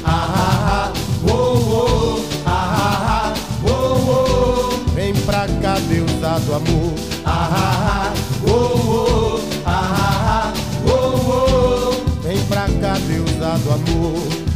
dado 6.27 6.55
amor. 6.55 6.93
Ah, 7.25 7.49
ah, 7.53 8.11
ah, 8.11 8.13
oh, 8.45 8.51
oh, 8.51 9.39
ah, 9.65 9.95
ah, 9.95 10.27
ah 10.27 10.53
oh, 10.85 11.31
oh. 11.31 12.21
Vem 12.21 12.37
pra 12.47 12.67
cá, 12.81 12.97
Deus 13.07 13.31
amor. 13.71 14.46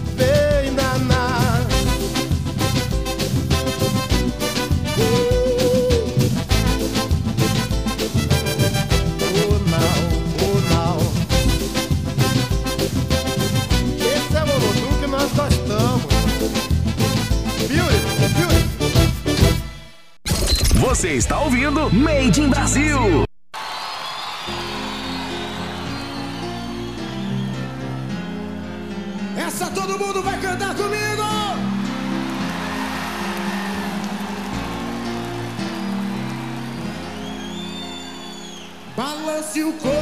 Você 21.01 21.13
está 21.13 21.39
ouvindo 21.39 21.91
Made 21.91 22.39
in 22.39 22.49
Brasil. 22.49 23.23
Essa 29.35 29.71
todo 29.71 29.97
mundo 29.97 30.21
vai 30.21 30.39
cantar 30.39 30.75
comigo. 30.75 31.23
Balance 38.95 39.63
o 39.63 39.73
corpo. 39.73 40.00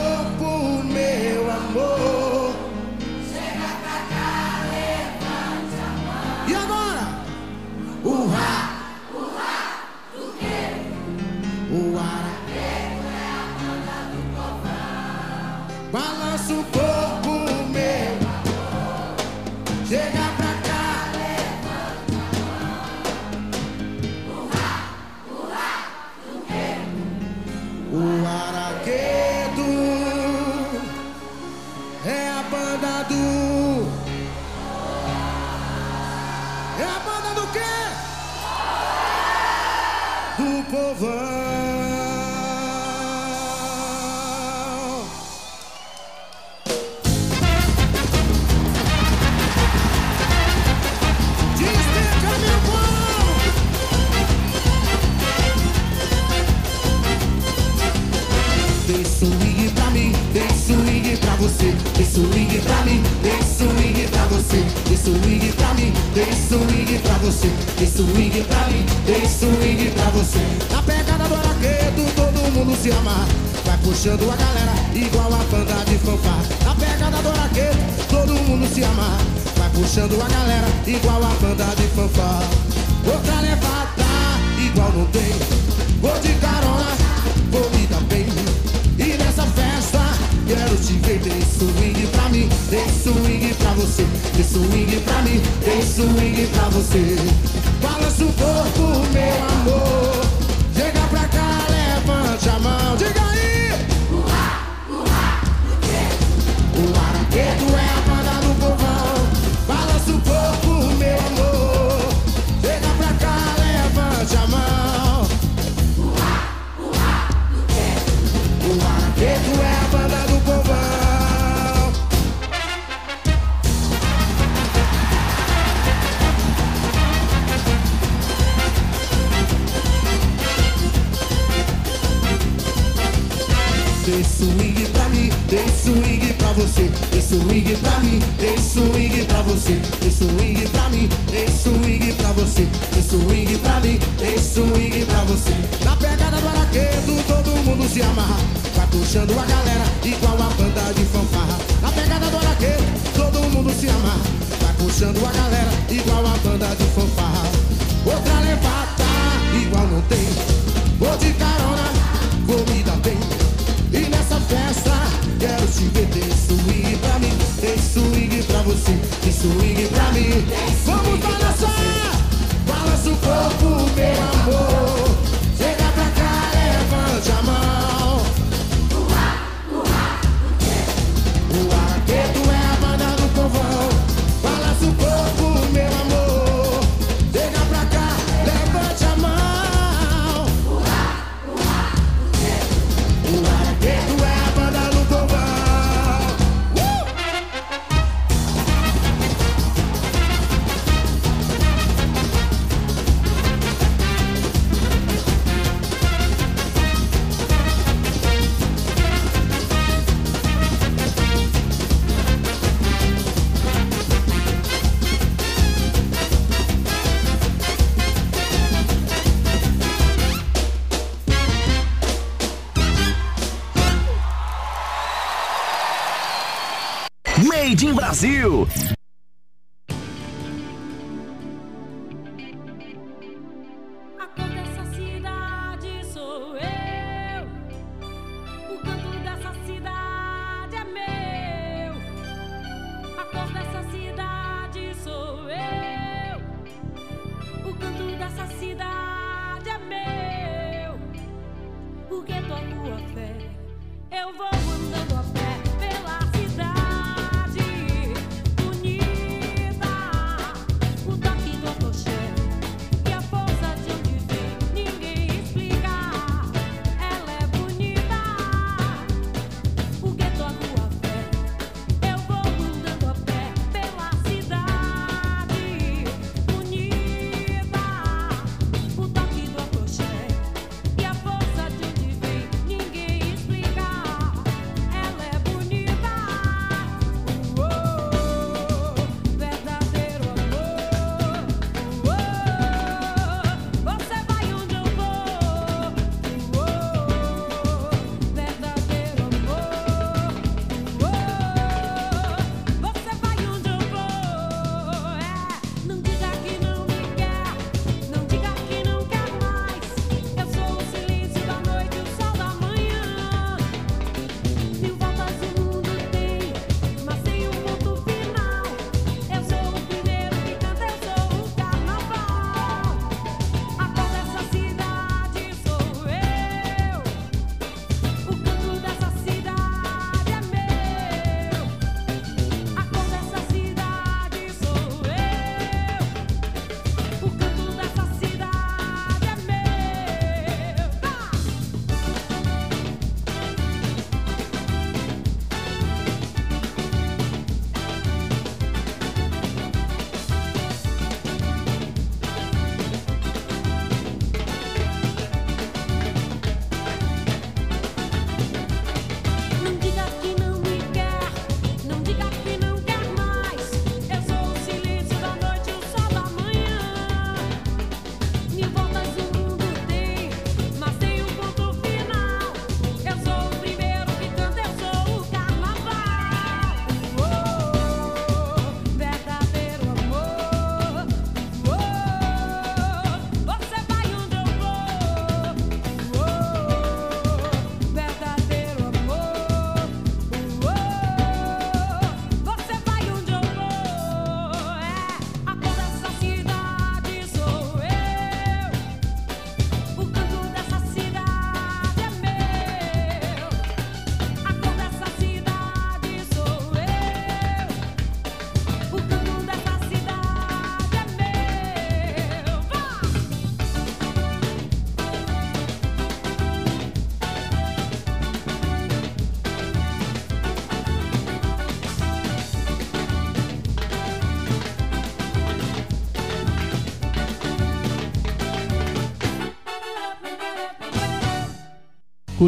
Brasil. 228.09 228.98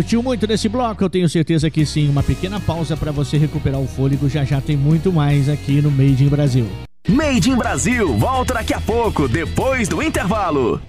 Curtiu 0.01 0.23
muito 0.23 0.47
desse 0.47 0.67
bloco? 0.67 1.03
Eu 1.03 1.09
tenho 1.11 1.29
certeza 1.29 1.69
que 1.69 1.85
sim. 1.85 2.09
Uma 2.09 2.23
pequena 2.23 2.59
pausa 2.59 2.97
para 2.97 3.11
você 3.11 3.37
recuperar 3.37 3.79
o 3.79 3.85
fôlego. 3.85 4.27
Já 4.27 4.43
já 4.43 4.59
tem 4.59 4.75
muito 4.75 5.13
mais 5.13 5.47
aqui 5.47 5.79
no 5.79 5.91
Made 5.91 6.23
in 6.23 6.27
Brasil. 6.27 6.67
Made 7.07 7.51
in 7.51 7.55
Brasil 7.55 8.17
volta 8.17 8.55
daqui 8.55 8.73
a 8.73 8.81
pouco, 8.81 9.27
depois 9.27 9.87
do 9.87 10.01
intervalo. 10.01 10.81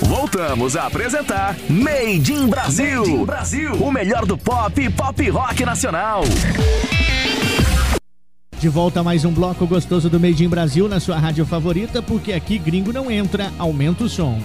Voltamos 0.00 0.78
a 0.78 0.86
apresentar 0.86 1.58
Made 1.68 2.32
in 2.32 2.46
Brasil. 2.46 3.26
Brasil, 3.26 3.74
o 3.74 3.92
melhor 3.92 4.24
do 4.24 4.38
pop 4.38 4.80
e 4.80 4.88
pop 4.88 5.28
rock 5.28 5.66
nacional. 5.66 6.22
De 8.58 8.68
volta 8.70 9.00
a 9.00 9.04
mais 9.04 9.26
um 9.26 9.30
bloco 9.30 9.66
gostoso 9.66 10.08
do 10.08 10.18
Made 10.18 10.42
in 10.42 10.48
Brasil 10.48 10.88
na 10.88 11.00
sua 11.00 11.18
rádio 11.18 11.44
favorita, 11.44 12.00
porque 12.00 12.32
aqui 12.32 12.56
gringo 12.56 12.94
não 12.94 13.10
entra. 13.10 13.52
Aumenta 13.58 14.04
o 14.04 14.08
som. 14.08 14.40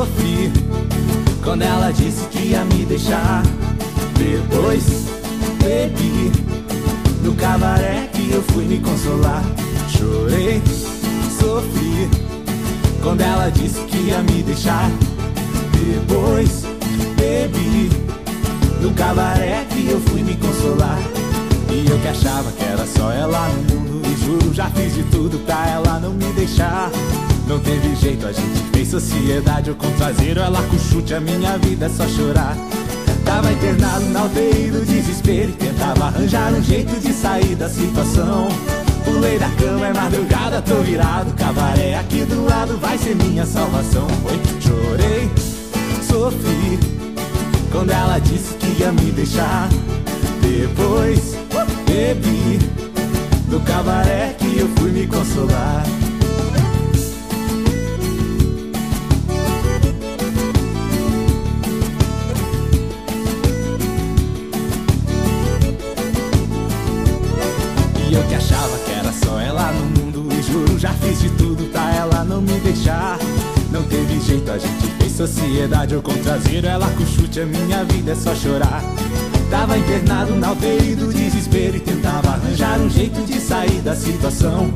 Sofri 0.00 0.50
quando 1.42 1.62
ela 1.62 1.92
disse 1.92 2.26
que 2.28 2.38
ia 2.38 2.64
me 2.64 2.86
deixar. 2.86 3.42
Depois 4.16 4.82
bebi 5.62 6.32
no 7.22 7.34
cabaré 7.34 8.08
que 8.12 8.30
eu 8.32 8.42
fui 8.42 8.64
me 8.64 8.78
consolar. 8.78 9.42
Chorei, 9.88 10.62
sofri 11.38 12.08
quando 13.02 13.20
ela 13.20 13.50
disse 13.50 13.80
que 13.82 13.98
ia 13.98 14.22
me 14.22 14.42
deixar. 14.42 14.90
Depois 15.72 16.62
bebi 17.16 17.90
no 18.80 18.92
cabaré 18.94 19.66
que 19.68 19.86
eu 19.86 20.00
fui 20.00 20.22
me 20.22 20.34
consolar. 20.36 20.98
E 21.70 21.90
eu 21.90 21.98
que 21.98 22.08
achava 22.08 22.50
que 22.52 22.64
era 22.64 22.84
só 22.84 23.12
ela 23.12 23.48
no 23.48 23.76
mundo 23.78 24.02
E 24.04 24.24
juro, 24.24 24.52
já 24.52 24.68
fiz 24.70 24.92
de 24.92 25.04
tudo 25.04 25.38
pra 25.46 25.68
ela 25.68 26.00
não 26.00 26.12
me 26.12 26.32
deixar 26.32 26.90
Não 27.50 27.58
teve 27.58 27.96
jeito, 27.96 28.28
a 28.28 28.32
gente 28.32 28.60
fez 28.72 28.88
sociedade. 28.90 29.70
Eu 29.70 29.74
com 29.74 29.90
traseiro, 29.96 30.38
ela 30.38 30.62
com 30.62 30.78
chute 30.78 31.12
A 31.12 31.20
minha 31.20 31.58
vida 31.58 31.86
é 31.86 31.88
só 31.88 32.06
chorar. 32.06 32.56
Tava 33.24 33.50
internado 33.52 34.04
na 34.10 34.24
UTI 34.26 34.70
do 34.70 34.86
desespero 34.86 35.50
E 35.50 35.54
tentava 35.54 36.04
arranjar 36.04 36.52
um 36.52 36.62
jeito 36.62 36.94
de 37.00 37.12
sair 37.12 37.56
da 37.56 37.68
situação. 37.68 38.46
Pulei 39.04 39.36
da 39.36 39.48
cama, 39.48 39.88
é 39.88 39.92
madrugada, 39.92 40.62
tô 40.62 40.76
virado. 40.76 41.32
Cabaré 41.32 41.96
aqui 41.96 42.24
do 42.24 42.44
lado 42.44 42.78
vai 42.78 42.96
ser 42.96 43.16
minha 43.16 43.44
salvação. 43.44 44.06
Foi, 44.22 44.38
chorei, 44.60 45.28
sofri 46.06 46.78
Quando 47.72 47.90
ela 47.90 48.20
disse 48.20 48.54
que 48.54 48.80
ia 48.80 48.92
me 48.92 49.10
deixar. 49.10 49.68
Depois 50.40 51.34
bebi 51.84 52.60
no 53.48 53.58
cabaré 53.62 54.36
que 54.38 54.56
eu 54.56 54.68
fui 54.76 54.92
me 54.92 55.04
consolar. 55.08 55.82
Eu 68.12 68.24
que 68.24 68.34
achava 68.34 68.76
que 68.78 68.90
era 68.90 69.12
só 69.12 69.38
ela 69.38 69.70
no 69.70 69.86
mundo 69.86 70.28
E 70.36 70.42
juro, 70.42 70.76
já 70.76 70.92
fiz 70.94 71.20
de 71.20 71.30
tudo 71.30 71.70
pra 71.70 71.94
ela 71.94 72.24
não 72.24 72.42
me 72.42 72.58
deixar. 72.58 73.16
Não 73.70 73.84
teve 73.84 74.20
jeito, 74.20 74.50
a 74.50 74.58
gente 74.58 74.88
fez 74.98 75.12
sociedade 75.12 75.94
Eu 75.94 76.02
contraziro 76.02 76.66
ela 76.66 76.90
com 76.90 77.06
chute, 77.06 77.40
a 77.40 77.46
minha 77.46 77.84
vida 77.84 78.10
é 78.10 78.14
só 78.16 78.34
chorar. 78.34 78.82
Tava 79.48 79.78
internado 79.78 80.34
na 80.34 80.50
UTI 80.50 80.96
do 80.96 81.12
desespero 81.12 81.76
E 81.76 81.80
tentava 81.80 82.30
arranjar 82.30 82.80
um 82.80 82.90
jeito 82.90 83.20
de 83.24 83.40
sair 83.40 83.80
da 83.80 83.94
situação. 83.94 84.72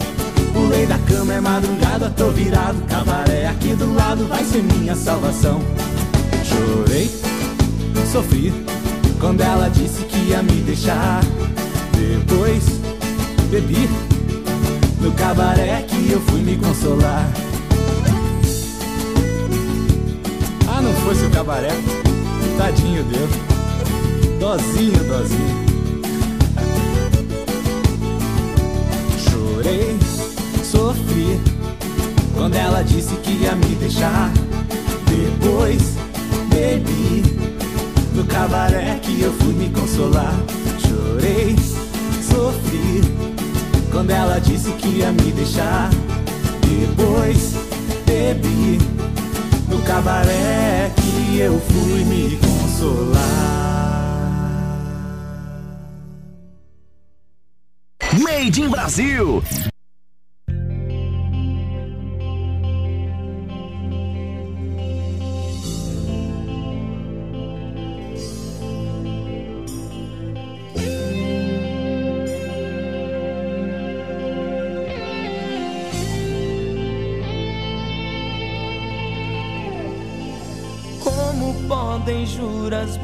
Pulei 0.53 0.87
da 0.87 0.99
cama, 0.99 1.35
é 1.35 1.41
madrugada, 1.41 2.11
tô 2.11 2.31
virado 2.31 2.81
Cabaré 2.83 3.49
aqui 3.49 3.75
do 3.75 3.93
lado, 3.95 4.29
vai 4.29 4.45
ser 4.45 4.63
minha 4.63 4.95
salvação. 4.95 5.61
Chorei, 6.45 7.11
sofri 8.13 8.53
Quando 9.19 9.41
ela 9.41 9.69
disse 9.69 10.05
que 10.05 10.19
ia 10.29 10.41
me 10.41 10.61
deixar. 10.61 11.21
Depois 11.97 12.84
bebi 13.55 13.89
no 15.01 15.13
cabaré 15.13 15.87
que 15.87 16.11
eu 16.11 16.21
fui 16.23 16.41
me 16.41 16.57
consolar. 16.57 17.25
Ah, 20.67 20.81
não 20.83 20.93
fosse 20.95 21.25
o 21.25 21.31
cabaré, 21.31 21.71
tadinho 22.59 23.05
deu. 23.05 23.29
Dozinho, 24.41 25.05
dozinho. 25.05 25.65
Chorei, 29.21 29.97
sofri 30.65 31.41
quando 32.35 32.57
ela 32.57 32.83
disse 32.83 33.15
que 33.17 33.31
ia 33.31 33.55
me 33.55 33.77
deixar. 33.77 34.33
Depois 35.07 35.81
bebi 36.49 37.23
no 38.15 38.25
cabaré 38.25 38.99
que 39.01 39.21
eu 39.21 39.33
fui 39.33 39.53
me 39.53 39.71
consolar. 39.71 40.35
Chorei, 40.81 41.55
sofri 42.21 43.25
quando 43.95 44.11
ela 44.11 44.41
disse 44.41 44.73
que 44.73 44.89
ia 44.89 45.13
me 45.13 45.31
deixar. 45.31 45.89
Depois 46.61 47.55
bebi 48.05 48.79
no 49.69 49.81
cabaré 49.83 50.91
que 50.97 51.39
eu 51.39 51.61
fui 51.61 52.05
me 52.05 52.37
consolar. 52.39 53.15
Made 58.19 58.61
in 58.61 58.69
Brasil. 58.69 59.43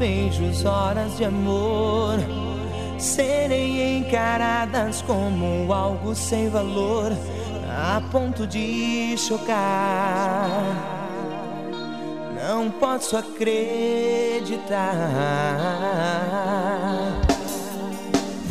Beijos, 0.01 0.65
horas 0.65 1.15
de 1.15 1.25
amor 1.25 2.17
serem 2.97 3.99
encaradas 3.99 5.03
como 5.03 5.71
algo 5.71 6.15
sem 6.15 6.49
valor, 6.49 7.11
a 7.69 8.01
ponto 8.11 8.47
de 8.47 9.15
chocar? 9.15 10.49
Não 12.33 12.71
posso 12.71 13.15
acreditar. 13.15 14.97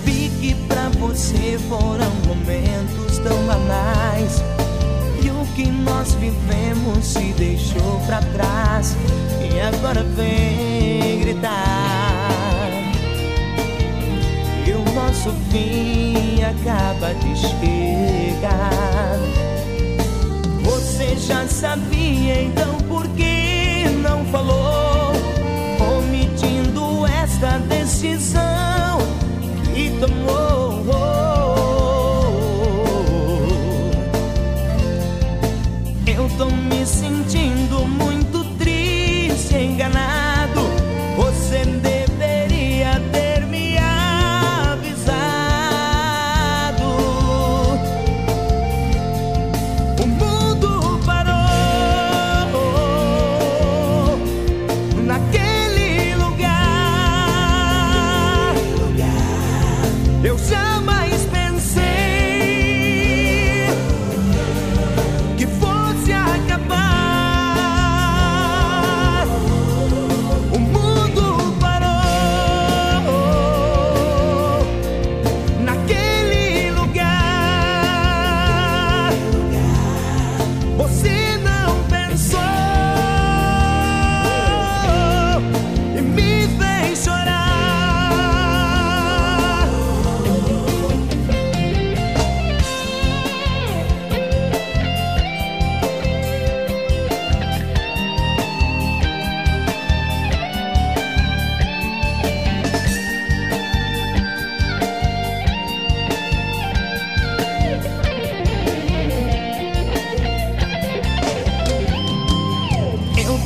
Vi 0.05 0.31
que 0.41 0.55
pra 0.69 0.89
você 1.01 1.59
foram 1.69 2.13
momentos 2.29 3.19
tão 3.19 3.37
banais. 3.45 4.50
Que 5.61 5.67
nós 5.67 6.15
vivemos 6.15 7.05
se 7.05 7.35
deixou 7.35 8.01
pra 8.07 8.23
trás. 8.33 8.97
E 9.43 9.61
agora 9.61 10.03
vem 10.03 11.21
gritar. 11.21 12.71
E 14.67 14.71
o 14.71 14.83
nosso 14.95 15.31
fim 15.51 16.43
acaba 16.43 17.13
de 17.13 17.37
chegar. 17.37 19.19
Você 20.63 21.15
já 21.17 21.47
sabia, 21.47 22.43
então 22.43 22.79
por 22.89 23.07
que 23.09 23.85
não 24.03 24.25
falou? 24.33 24.70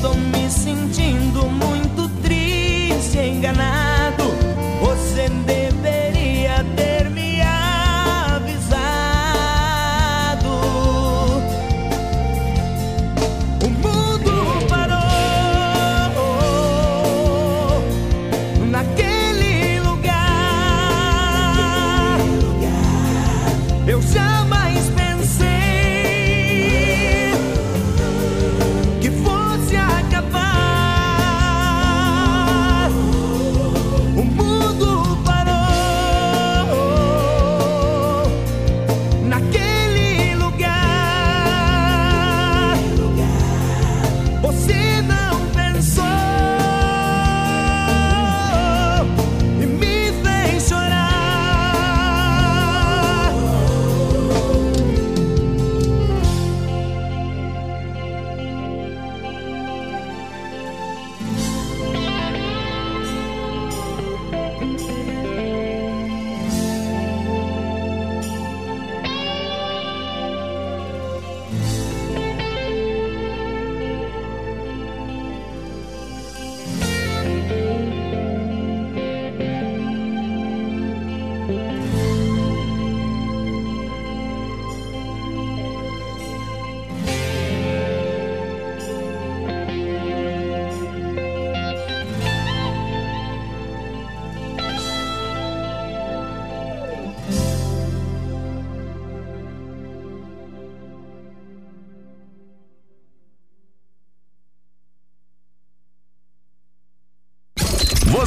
Tô 0.04 0.12
me 0.12 0.50
sentindo 0.50 1.23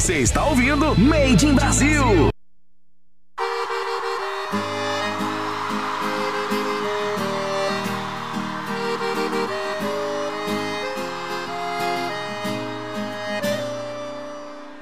Você 0.08 0.20
está 0.20 0.42
ouvindo 0.46 0.98
Made 0.98 1.44
in 1.44 1.54
Brasil. 1.54 2.30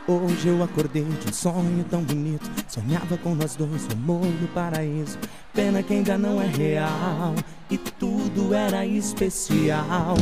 Hoje 0.07 0.47
eu 0.47 0.63
acordei 0.63 1.03
de 1.03 1.29
um 1.29 1.33
sonho 1.33 1.85
tão 1.91 2.05
bonito. 2.05 2.49
Sonhava 2.69 3.19
com 3.19 3.35
nós 3.35 3.57
dois, 3.57 3.85
o 3.87 3.93
amor 3.95 4.25
no 4.25 4.47
paraíso. 4.55 5.19
Pena 5.53 5.83
que 5.83 5.93
ainda 5.93 6.17
não 6.17 6.41
é 6.41 6.47
real 6.47 7.35
e 7.69 7.77
tudo 7.77 8.55
era 8.55 8.87
especial. 8.87 10.15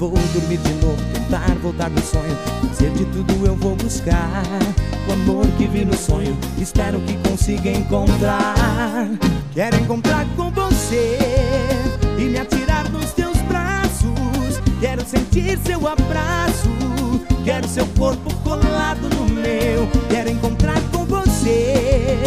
Vou 0.00 0.08
dormir 0.08 0.56
de 0.56 0.72
novo, 0.82 0.96
tentar 1.12 1.54
voltar 1.56 1.90
no 1.90 2.00
sonho. 2.00 2.34
Fazer 2.68 2.90
de 2.92 3.04
tudo 3.04 3.46
eu 3.46 3.54
vou 3.54 3.76
buscar. 3.76 4.42
O 5.06 5.12
amor 5.12 5.46
que 5.58 5.66
vi 5.66 5.84
no 5.84 5.94
sonho, 5.94 6.34
espero 6.56 6.98
que 7.00 7.18
consiga 7.28 7.68
encontrar. 7.68 9.10
Quero 9.52 9.76
encontrar 9.76 10.24
com 10.36 10.50
você 10.52 11.18
e 12.18 12.22
me 12.22 12.38
atirar 12.38 12.88
nos 12.88 13.12
teus 13.12 13.36
braços. 13.42 14.58
Quero 14.80 15.04
sentir 15.04 15.58
seu 15.58 15.86
abraço. 15.86 16.70
Quero 17.44 17.68
seu 17.68 17.86
corpo 17.88 18.34
colado 18.36 19.06
no 19.14 19.28
meu. 19.28 19.86
Quero 20.08 20.30
encontrar 20.30 20.80
com 20.92 21.04
você. 21.04 22.22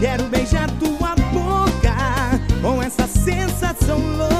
Quero 0.00 0.24
beijar 0.30 0.70
tua 0.78 1.14
boca 1.30 2.40
com 2.62 2.82
essa 2.82 3.06
sensação 3.06 3.98
louca. 4.16 4.37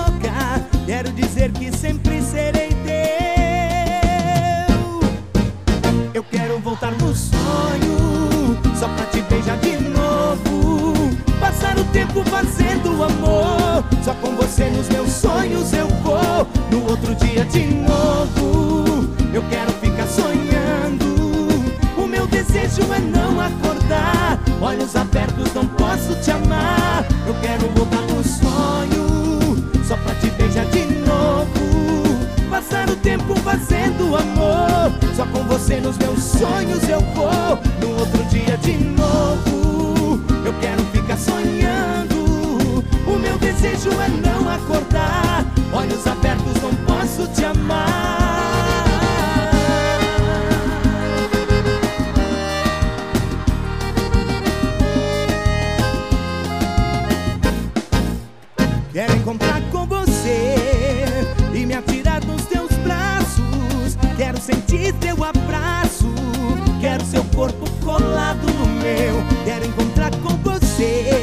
Só 14.02 14.14
com 14.14 14.34
você 14.36 14.64
nos 14.70 14.88
meus 14.88 15.10
sonhos 15.10 15.72
eu 15.72 15.86
vou. 16.02 16.46
No 16.70 16.90
outro 16.90 17.14
dia 17.14 17.44
de 17.44 17.66
novo. 17.66 19.08
Eu 19.32 19.42
quero 19.50 19.72
ficar 19.72 20.06
sonhando. 20.06 21.04
O 21.96 22.06
meu 22.06 22.26
desejo 22.26 22.82
é 22.92 22.98
não 22.98 23.40
acordar. 23.40 24.38
Olhos 24.60 24.96
abertos, 24.96 25.52
não 25.54 25.66
posso 25.66 26.14
te 26.22 26.30
amar. 26.30 27.04
Eu 27.26 27.34
quero 27.42 27.68
voltar 27.70 28.02
no 28.02 28.22
sonho. 28.24 29.68
Só 29.84 29.96
pra 29.96 30.14
te 30.16 30.30
beijar 30.30 30.66
de 30.66 30.84
novo. 31.06 31.58
Passar 32.50 32.88
o 32.88 32.96
tempo 32.96 33.34
fazendo 33.36 34.16
amor. 34.16 34.92
Só 35.14 35.26
com 35.26 35.42
você 35.44 35.80
nos 35.80 35.96
meus 35.98 36.22
sonhos 36.22 36.88
eu 36.88 37.00
vou. 37.14 37.58
No 37.80 38.00
outro 38.00 38.24
dia 38.24 38.56
de 38.58 38.72
novo. 38.72 39.57
Desejo 43.52 43.90
é 44.00 44.08
não 44.08 44.48
acordar. 44.48 45.44
Olhos 45.72 46.06
abertos, 46.06 46.52
não 46.62 46.74
posso 46.84 47.26
te 47.28 47.44
amar. 47.44 48.18
Quero 58.92 59.16
encontrar 59.16 59.62
com 59.70 59.86
você 59.86 60.54
e 61.54 61.64
me 61.64 61.74
atirar 61.74 62.22
nos 62.24 62.42
teus 62.46 62.70
braços. 62.84 63.96
Quero 64.16 64.38
sentir 64.38 64.92
teu 64.94 65.24
abraço. 65.24 66.12
Quero 66.80 67.04
seu 67.06 67.24
corpo 67.34 67.64
colado 67.82 68.46
no 68.58 68.66
meu. 68.66 69.22
Quero 69.44 69.64
encontrar 69.64 70.10
com 70.16 70.36
você. 70.38 71.17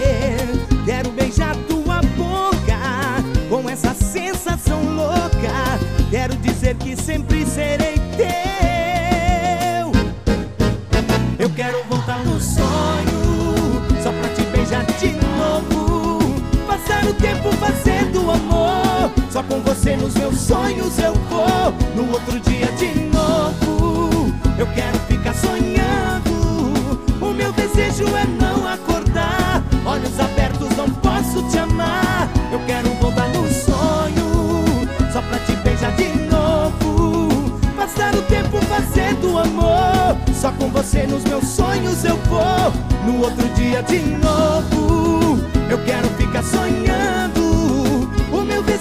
Só 19.36 19.44
com 19.44 19.60
você 19.60 19.98
nos 19.98 20.14
meus 20.14 20.40
sonhos 20.40 20.98
eu 20.98 21.14
vou. 21.30 21.74
No 21.94 22.10
outro 22.14 22.40
dia 22.40 22.68
de 22.78 23.02
novo. 23.14 24.34
Eu 24.58 24.66
quero 24.68 24.98
ficar 25.10 25.34
sonhando. 25.34 27.04
O 27.20 27.34
meu 27.34 27.52
desejo 27.52 28.06
é 28.16 28.26
não 28.26 28.66
acordar. 28.66 29.62
Olhos 29.86 30.18
abertos, 30.22 30.70
não 30.78 30.90
posso 30.90 31.44
te 31.50 31.58
amar. 31.58 32.30
Eu 32.50 32.62
quero 32.66 32.88
voltar 32.92 33.28
no 33.28 33.46
sonho. 33.50 34.88
Só 35.12 35.22
pra 35.22 35.38
te 35.40 35.54
beijar 35.58 35.92
de 35.98 36.08
novo. 36.30 37.60
Passar 37.76 38.16
o 38.16 38.22
tempo 38.22 38.62
fazendo 38.68 39.38
amor. 39.38 40.16
Só 40.34 40.50
com 40.54 40.70
você 40.70 41.06
nos 41.08 41.26
meus 41.26 41.46
sonhos 41.46 42.06
eu 42.06 42.16
vou. 42.30 42.72
No 43.06 43.20
outro 43.20 43.46
dia 43.50 43.84
de 43.84 44.00
novo. 44.00 45.38
Eu 45.70 45.78
quero 45.84 46.08
ficar 46.12 46.42
sonhando. 46.42 46.85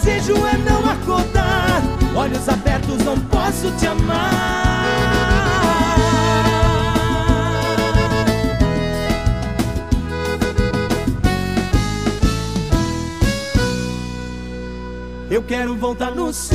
Desejo 0.04 0.34
é 0.46 0.58
não 0.58 0.84
acordar. 0.90 1.82
Olhos 2.14 2.46
abertos, 2.46 2.98
não 3.04 3.18
posso 3.20 3.70
te 3.78 3.86
amar. 3.86 5.16
Eu 15.30 15.42
quero 15.42 15.74
voltar 15.74 16.10
no 16.10 16.30
sonho. 16.34 16.54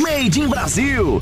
Made 0.00 0.40
in 0.40 0.48
Brasil. 0.48 1.20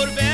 O 0.00 0.04
amor 0.04 0.29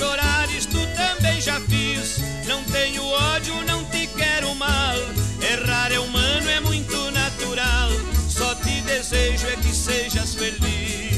chorares 0.00 0.64
tu 0.64 0.80
também 0.96 1.38
já 1.42 1.60
fiz. 1.60 2.20
Não 2.48 2.64
tenho 2.64 3.04
ódio, 3.04 3.54
não 3.66 3.84
te 3.84 4.06
quero 4.06 4.54
mal. 4.54 4.96
Errar 5.42 5.92
é 5.92 5.98
humano, 5.98 6.48
é 6.48 6.58
muito 6.60 7.10
natural. 7.10 7.90
Só 8.26 8.54
te 8.54 8.80
desejo 8.80 9.46
é 9.46 9.56
que 9.56 9.74
sejas 9.74 10.34
feliz. 10.34 11.10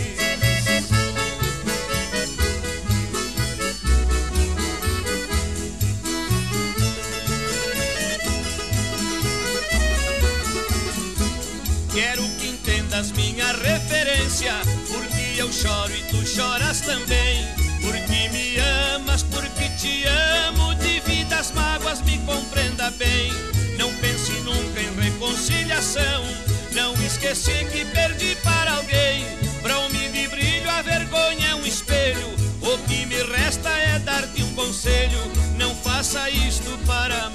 Quero 11.95 12.22
que 12.39 12.49
entendas 12.49 13.12
minha 13.12 13.53
referência, 13.53 14.55
porque 14.89 15.41
eu 15.41 15.53
choro 15.53 15.93
e 15.95 16.03
tu 16.11 16.26
choras 16.26 16.80
também 16.80 17.62
te 19.83 20.05
amo, 20.07 20.72
divida 20.76 21.41
as 21.41 21.51
mágoas, 21.51 22.01
me 22.03 22.16
compreenda 22.18 22.89
bem. 22.93 23.33
Não 23.76 23.93
pense 23.95 24.30
nunca 24.43 24.80
em 24.80 24.95
reconciliação. 24.95 26.22
Não 26.70 26.95
esqueci 27.05 27.66
que 27.72 27.85
perdi 27.87 28.37
para 28.45 28.74
alguém. 28.74 29.26
Pra 29.61 29.80
homem 29.80 30.09
de 30.12 30.28
brilho, 30.28 30.70
a 30.70 30.83
vergonha 30.83 31.49
é 31.49 31.55
um 31.57 31.66
espelho. 31.66 32.28
O 32.62 32.78
que 32.87 33.05
me 33.07 33.20
resta 33.24 33.70
é 33.70 33.99
dar-te 33.99 34.45
um 34.45 34.55
conselho. 34.55 35.18
Não 35.59 35.74
faça 35.74 36.30
isto 36.30 36.78
para 36.87 37.28
mim. 37.30 37.32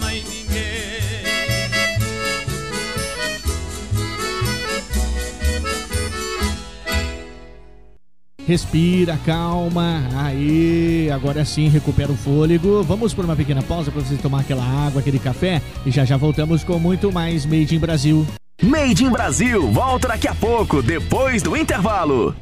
Respira, 8.48 9.20
calma. 9.26 10.04
Aí, 10.16 11.12
agora 11.12 11.44
sim, 11.44 11.68
recupera 11.68 12.10
o 12.10 12.16
fôlego. 12.16 12.82
Vamos 12.82 13.14
por 13.14 13.26
uma 13.26 13.36
pequena 13.36 13.62
pausa 13.62 13.92
para 13.92 14.02
você 14.02 14.16
tomar 14.16 14.40
aquela 14.40 14.64
água, 14.64 15.02
aquele 15.02 15.20
café 15.20 15.62
e 15.86 15.92
já 15.92 16.06
já 16.06 16.16
voltamos 16.16 16.64
com 16.64 16.80
muito 16.80 17.12
mais 17.12 17.46
Made 17.46 17.76
in 17.76 17.80
Brasil. 17.80 18.26
Made 18.64 19.04
in 19.04 19.10
Brasil 19.10 19.70
volta 19.72 20.08
daqui 20.08 20.28
a 20.30 20.34
pouco, 20.34 20.82
depois 20.82 21.44
do 21.44 21.58
intervalo. 21.58 22.34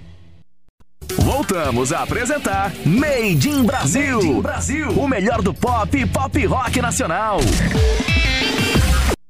Voltamos 1.18 1.92
a 1.92 2.04
apresentar 2.04 2.72
Made 2.86 3.50
in 3.50 3.64
Brasil. 3.64 4.18
Made 4.18 4.28
in 4.28 4.42
Brasil. 4.42 4.90
O 4.92 5.08
melhor 5.08 5.42
do 5.42 5.54
pop 5.54 5.98
e 5.98 6.06
pop 6.06 6.46
rock 6.46 6.82
nacional. 6.82 7.40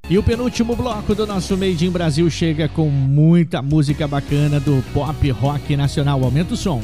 E 0.08 0.20
o 0.20 0.24
penúltimo 0.24 0.76
bloco 0.76 1.16
do 1.16 1.26
nosso 1.26 1.58
Made 1.58 1.84
in 1.84 1.90
Brasil 1.90 2.30
chega 2.30 2.70
com 2.70 2.88
muita 2.90 3.60
música 3.60 4.08
bacana 4.08 4.60
do 4.60 4.84
pop 4.94 5.32
rock 5.32 5.76
nacional. 5.76 6.24
Aumenta 6.24 6.54
o 6.54 6.58
som. 6.58 6.80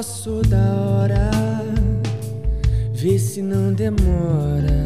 Passou 0.00 0.40
da 0.40 0.56
hora. 0.56 1.30
Vê 2.90 3.18
se 3.18 3.42
não 3.42 3.70
demora. 3.70 4.82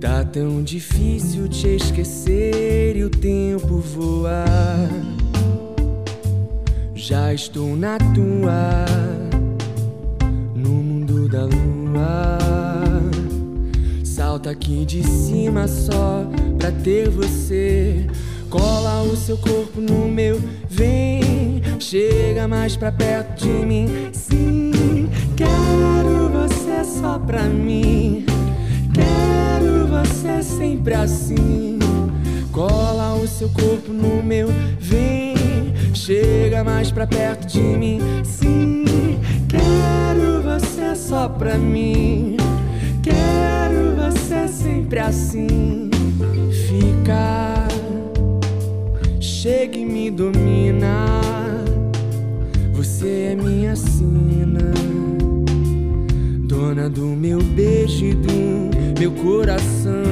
Tá 0.00 0.24
tão 0.24 0.62
difícil 0.62 1.46
te 1.46 1.76
esquecer 1.76 2.96
e 2.96 3.04
o 3.04 3.10
tempo 3.10 3.80
voa. 3.80 4.46
Já 6.94 7.34
estou 7.34 7.76
na 7.76 7.98
tua, 7.98 8.86
no 10.54 10.70
mundo 10.70 11.28
da 11.28 11.44
lua. 11.44 12.38
Salta 14.02 14.52
aqui 14.52 14.86
de 14.86 15.02
cima 15.02 15.68
só 15.68 16.26
pra 16.58 16.72
ter 16.72 17.10
você. 17.10 18.06
Cola 18.48 19.02
o 19.02 19.14
seu 19.14 19.36
corpo 19.36 19.82
no 19.82 20.08
meu, 20.08 20.40
vem, 20.70 21.23
chega 21.84 22.48
mais 22.48 22.76
pra 22.76 22.90
perto 22.90 23.44
de 23.44 23.66
mim. 23.66 24.08
Sim, 24.10 25.06
quero 25.36 26.30
você 26.30 26.82
só 26.82 27.18
pra 27.18 27.42
mim. 27.42 28.24
Quero 28.94 29.86
você 29.86 30.42
sempre 30.42 30.94
assim. 30.94 31.78
Cola 32.50 33.14
o 33.16 33.28
seu 33.28 33.50
corpo 33.50 33.92
no 33.92 34.22
meu, 34.22 34.48
vem, 34.78 35.34
chega 35.92 36.64
mais 36.64 36.90
pra 36.90 37.06
perto 37.06 37.48
de 37.48 37.60
mim. 37.60 38.00
Sim, 38.24 38.84
quero 39.48 40.40
você 40.42 40.96
só 40.96 41.28
pra 41.28 41.58
mim. 41.58 42.38
Quero 43.02 43.94
você 43.96 44.48
sempre 44.48 45.00
assim. 45.00 45.90
Fica, 46.66 47.68
chega 49.20 49.76
e 49.76 49.84
me 49.84 50.10
domina. 50.10 51.43
Você 53.04 53.32
é 53.32 53.34
minha 53.36 53.76
sina, 53.76 54.72
dona 56.48 56.88
do 56.88 57.04
meu 57.04 57.38
beijo 57.42 58.02
e 58.02 58.14
do 58.14 58.70
meu 58.98 59.12
coração. 59.12 60.02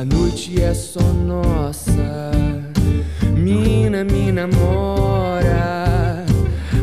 A 0.00 0.06
noite 0.06 0.58
é 0.58 0.72
só 0.72 1.02
nossa. 1.02 2.30
Mina, 3.36 4.04
me 4.04 4.32
namora. 4.32 6.24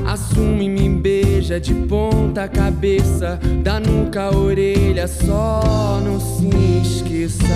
Assume, 0.06 0.70
me 0.70 0.88
beija 0.88 1.60
de 1.60 1.74
ponta 1.74 2.48
cabeça, 2.48 3.40
da 3.64 3.80
nuca 3.80 4.26
à 4.26 4.38
orelha, 4.38 5.08
só 5.08 6.00
não 6.06 6.20
se 6.20 6.50
esqueça. 6.84 7.48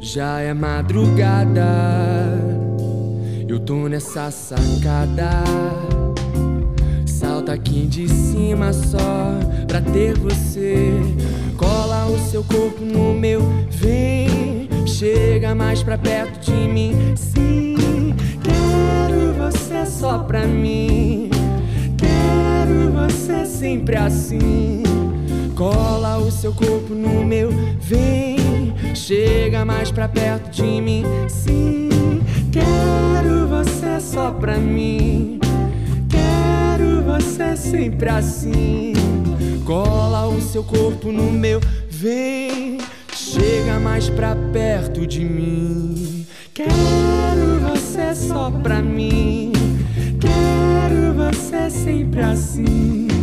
Já 0.00 0.38
é 0.38 0.54
madrugada, 0.54 1.66
eu 3.50 3.58
tô 3.58 3.88
nessa 3.88 4.30
sacada. 4.30 5.42
Salta 7.04 7.52
aqui 7.52 7.84
de 7.84 8.08
cima 8.08 8.72
só 8.72 9.40
pra 9.66 9.80
ter 9.80 10.16
você. 10.16 10.92
Cola 11.56 12.06
o 12.06 12.18
seu 12.30 12.44
corpo 12.44 12.84
no 12.84 13.12
meu, 13.12 13.42
vem, 13.68 14.68
chega 14.86 15.52
mais 15.52 15.82
pra 15.82 15.98
perto 15.98 16.38
de 16.44 16.52
mim. 16.52 16.94
Sim, 17.16 18.14
quero 18.44 19.32
você 19.34 19.84
só 19.84 20.20
pra 20.20 20.46
mim. 20.46 21.28
Quero 21.98 22.92
você 22.92 23.44
sempre 23.44 23.96
assim. 23.96 24.84
Cola 25.56 26.18
o 26.18 26.30
seu 26.30 26.54
corpo 26.54 26.94
no 26.94 27.24
meu, 27.24 27.50
vem, 27.80 28.72
chega 28.94 29.64
mais 29.64 29.90
pra 29.90 30.08
perto 30.08 30.50
de 30.50 30.62
mim. 30.62 31.04
Sim, 31.28 31.89
quero 32.50 33.46
você 33.48 34.00
só 34.00 34.30
pra 34.30 34.58
mim. 34.58 35.38
Quero 36.08 37.02
você 37.02 37.56
sempre 37.56 38.08
assim. 38.08 38.92
Cola 39.64 40.26
o 40.26 40.40
seu 40.40 40.64
corpo 40.64 41.12
no 41.12 41.30
meu, 41.30 41.60
vem, 41.88 42.78
chega 43.14 43.78
mais 43.78 44.08
pra 44.08 44.34
perto 44.52 45.06
de 45.06 45.24
mim. 45.24 46.26
Quero 46.52 47.60
você 47.70 48.14
só 48.14 48.50
pra 48.50 48.82
mim. 48.82 49.52
Quero 50.20 51.14
você 51.14 51.70
sempre 51.70 52.20
assim. 52.20 53.19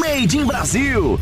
Made 0.00 0.34
in 0.34 0.46
Brasil. 0.48 1.18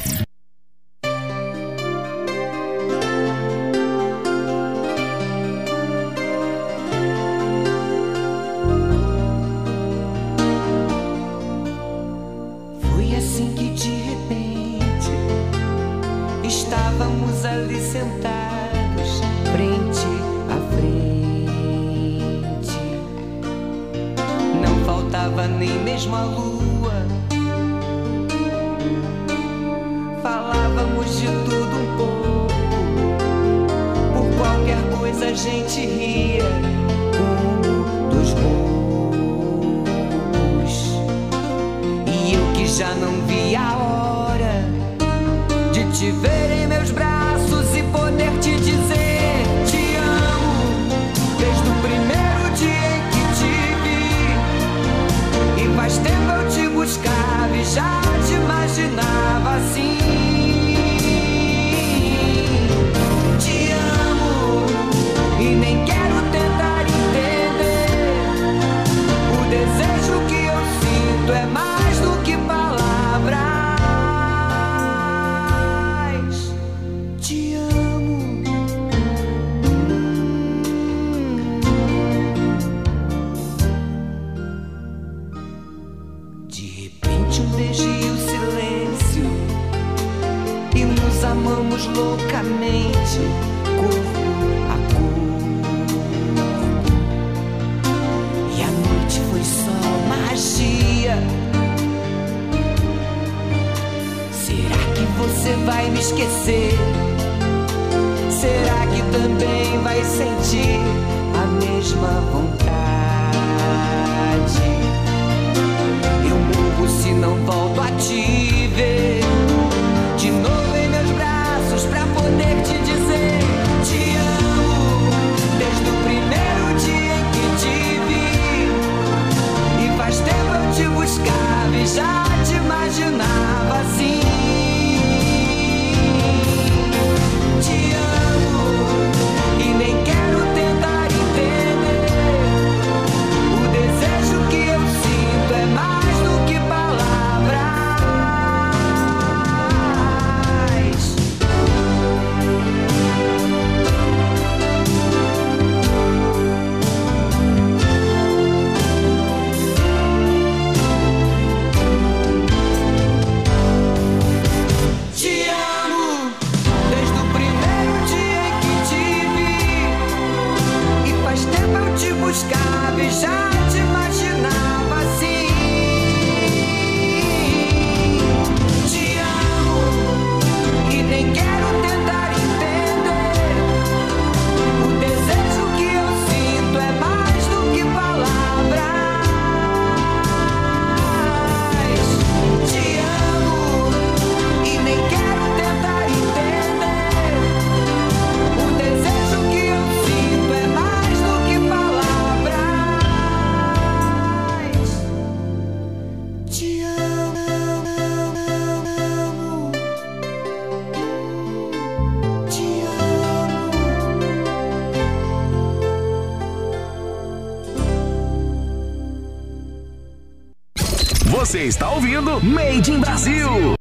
Ouvindo 222.23 222.41
Made 222.43 222.91
in 222.91 223.01
Brasil. 223.01 223.72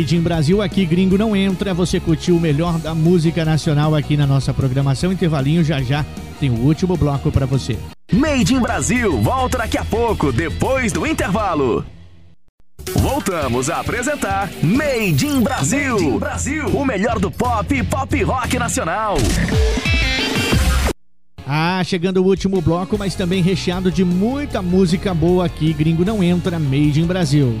Made 0.00 0.16
in 0.16 0.22
Brasil, 0.22 0.62
aqui 0.62 0.86
gringo 0.86 1.18
não 1.18 1.36
entra. 1.36 1.74
Você 1.74 2.00
curtiu 2.00 2.34
o 2.34 2.40
melhor 2.40 2.78
da 2.78 2.94
música 2.94 3.44
nacional 3.44 3.94
aqui 3.94 4.16
na 4.16 4.26
nossa 4.26 4.54
programação. 4.54 5.12
Intervalinho 5.12 5.62
já 5.62 5.82
já 5.82 6.06
tem 6.40 6.48
o 6.48 6.54
último 6.54 6.96
bloco 6.96 7.30
para 7.30 7.44
você. 7.44 7.78
Made 8.10 8.54
in 8.54 8.60
Brasil 8.60 9.20
volta 9.20 9.58
daqui 9.58 9.76
a 9.76 9.84
pouco, 9.84 10.32
depois 10.32 10.90
do 10.90 11.06
intervalo. 11.06 11.84
Voltamos 12.94 13.68
a 13.68 13.80
apresentar 13.80 14.48
Made 14.62 15.26
in 15.26 15.42
Brasil. 15.42 15.92
Made 15.92 16.04
in 16.06 16.18
Brasil. 16.18 16.66
O 16.68 16.82
melhor 16.82 17.18
do 17.18 17.30
pop 17.30 17.74
e 17.74 17.82
pop 17.82 18.22
rock 18.22 18.58
nacional. 18.58 19.18
Ah, 21.46 21.82
chegando 21.84 22.22
o 22.22 22.26
último 22.26 22.62
bloco, 22.62 22.96
mas 22.96 23.14
também 23.14 23.42
recheado 23.42 23.92
de 23.92 24.02
muita 24.02 24.62
música 24.62 25.12
boa 25.12 25.44
aqui. 25.44 25.74
Gringo 25.74 26.06
não 26.06 26.22
entra, 26.22 26.58
Made 26.58 27.02
in 27.02 27.06
Brasil. 27.06 27.60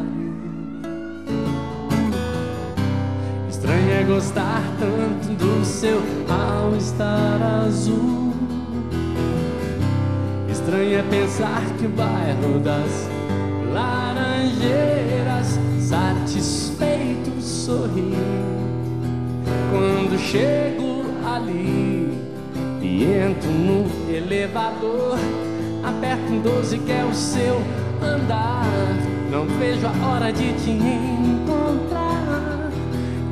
Gostar 4.03 4.61
tanto 4.79 5.33
do 5.35 5.65
seu 5.65 6.01
all-star 6.29 7.41
azul. 7.65 8.33
Estranho 10.49 10.99
é 10.99 11.03
pensar 11.03 11.61
que 11.77 11.85
o 11.85 11.89
bairro 11.89 12.59
das 12.59 13.09
laranjeiras 13.73 15.59
satisfeito 15.79 17.41
sorri 17.41 18.15
quando 19.71 20.19
chego 20.19 21.05
ali 21.25 22.13
e 22.81 23.03
entro 23.03 23.49
no 23.49 24.13
elevador. 24.13 25.17
Aperto 25.83 26.31
um 26.31 26.41
12 26.41 26.77
que 26.79 26.91
é 26.91 27.03
o 27.03 27.13
seu 27.13 27.61
andar. 28.01 28.65
Não 29.31 29.45
vejo 29.57 29.87
a 29.87 30.07
hora 30.07 30.31
de 30.31 30.53
te 30.53 30.69
encontrar. 30.71 31.50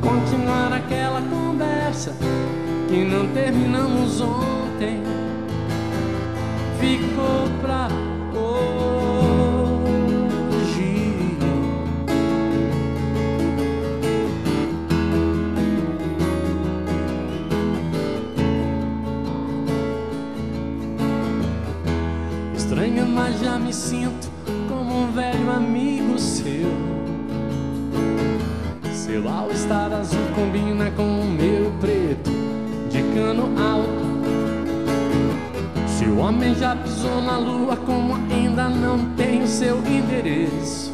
Continuar 0.10 0.74
aquela 0.74 1.22
conversa 1.22 2.16
que 2.88 3.04
não 3.06 3.28
terminamos 3.28 4.20
ontem. 4.20 5.04
Ficou 6.80 7.48
pra 7.62 7.90
hoje. 8.36 8.90
Estranho, 22.56 23.06
mas 23.08 23.40
já 23.42 23.60
me 23.60 23.72
sinto 23.72 24.28
como 24.68 25.04
um 25.04 25.12
velho 25.12 25.52
amigo 25.52 26.18
seu. 26.18 26.68
Seu 28.92 29.28
azul 29.28 29.50
combina 30.40 30.90
com 30.92 31.04
o 31.04 31.26
meu 31.26 31.70
preto 31.82 32.32
de 32.90 33.04
cano 33.14 33.44
alto. 33.62 34.10
Se 35.86 36.06
o 36.06 36.20
homem 36.20 36.56
já 36.56 36.78
pisou 36.78 37.22
na 37.22 37.38
lua, 37.38 37.76
como 37.76 38.16
ainda 38.34 38.70
não 38.70 39.14
tem 39.16 39.44
o 39.44 39.48
seu 39.48 39.80
endereço. 39.80 40.94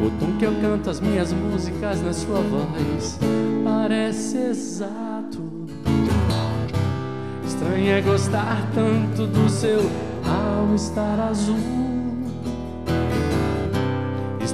O 0.00 0.10
tom 0.20 0.38
que 0.38 0.44
eu 0.44 0.54
canto 0.60 0.90
as 0.90 1.00
minhas 1.00 1.32
músicas 1.32 2.00
na 2.02 2.12
sua 2.12 2.40
voz 2.40 3.18
parece 3.64 4.36
exato. 4.36 5.42
Estranho 7.44 7.90
é 7.90 8.00
gostar 8.00 8.64
tanto 8.72 9.26
do 9.26 9.48
seu 9.48 9.80
all-star 10.24 11.18
azul. 11.28 11.79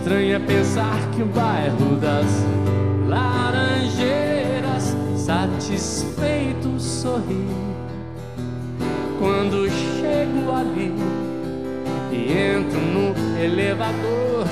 Estranho 0.07 0.37
é 0.37 0.39
pensar 0.39 1.01
que 1.11 1.21
o 1.21 1.27
bairro 1.27 1.97
das 1.97 2.27
laranjeiras 3.09 4.95
satisfeito 5.17 6.79
sorri 6.79 7.45
quando 9.19 9.69
chego 9.69 10.53
ali 10.55 10.95
e 12.13 12.33
entro 12.39 12.81
no 12.81 13.17
elevador. 13.37 14.47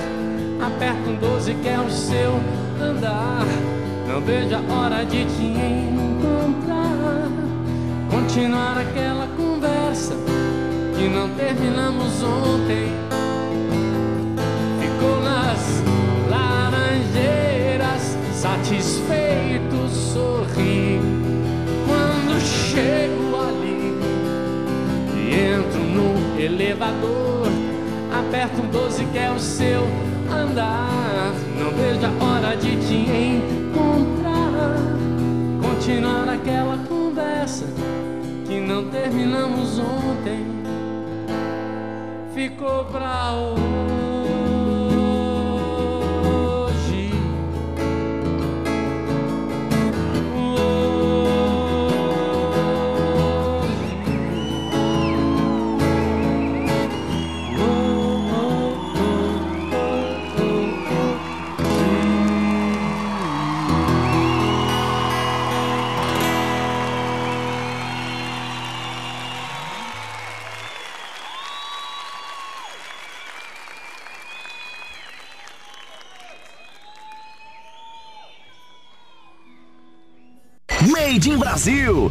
Aperto 0.60 1.10
um 1.10 1.14
12 1.20 1.55
que 1.55 1.68
é 1.68 1.78
o 1.78 1.89
seu 1.89 2.32
andar. 2.82 3.47
Não 4.09 4.20
vejo 4.22 4.56
a 4.56 4.74
hora 4.74 5.05
de 5.05 5.24
te 5.24 5.44
encontrar. 5.44 7.28
Continuar 8.10 8.78
aquela 8.78 9.28
conversa 9.36 10.14
que 10.97 11.09
não 11.09 11.28
terminamos 11.36 12.24
ontem. 12.24 13.13
Satisfeito 18.64 19.88
sorri. 19.90 20.98
Quando 21.86 22.40
chego 22.40 23.36
ali 23.36 23.94
e 25.14 25.34
entro 25.54 25.80
no 25.80 26.40
elevador, 26.40 27.46
aperto 28.10 28.62
um 28.62 28.68
12 28.68 29.04
que 29.06 29.18
é 29.18 29.30
o 29.30 29.38
seu 29.38 29.82
andar. 30.30 31.34
Não 31.58 31.70
vejo 31.72 32.06
a 32.06 32.24
hora 32.24 32.56
de 32.56 32.76
te 32.76 32.94
encontrar. 32.94 34.78
Continuar 35.60 36.28
aquela 36.30 36.78
conversa 36.88 37.66
que 38.46 38.60
não 38.60 38.88
terminamos 38.88 39.78
ontem. 39.78 40.46
Ficou 42.34 42.86
pra 42.86 43.32
hoje. 43.32 44.23
Brasil. 81.55 82.10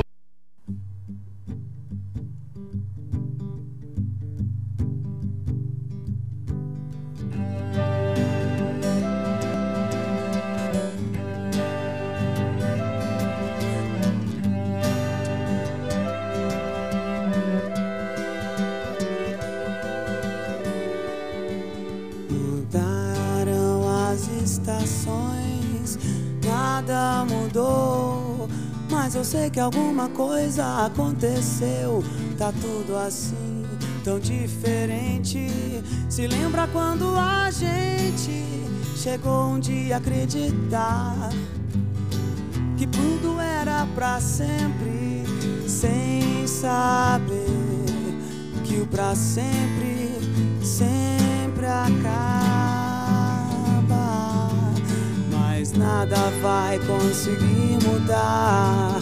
Que 29.51 29.59
alguma 29.59 30.07
coisa 30.09 30.85
aconteceu. 30.85 32.03
Tá 32.37 32.51
tudo 32.51 32.95
assim, 32.97 33.65
tão 34.03 34.19
diferente. 34.19 35.49
Se 36.09 36.27
lembra 36.27 36.67
quando 36.67 37.15
a 37.15 37.51
gente 37.51 38.45
chegou 38.95 39.49
um 39.49 39.59
dia 39.59 39.95
a 39.95 39.97
acreditar 39.97 41.29
que 42.77 42.87
tudo 42.87 43.39
era 43.39 43.85
pra 43.93 44.19
sempre, 44.19 45.23
sem 45.67 46.47
saber 46.47 47.45
que 48.63 48.77
o 48.77 48.87
pra 48.87 49.15
sempre 49.15 50.01
sempre 50.63 51.65
acaba. 51.65 51.91
Mas 55.31 55.71
nada 55.73 56.17
vai 56.41 56.79
conseguir 56.79 57.77
mudar 57.85 59.01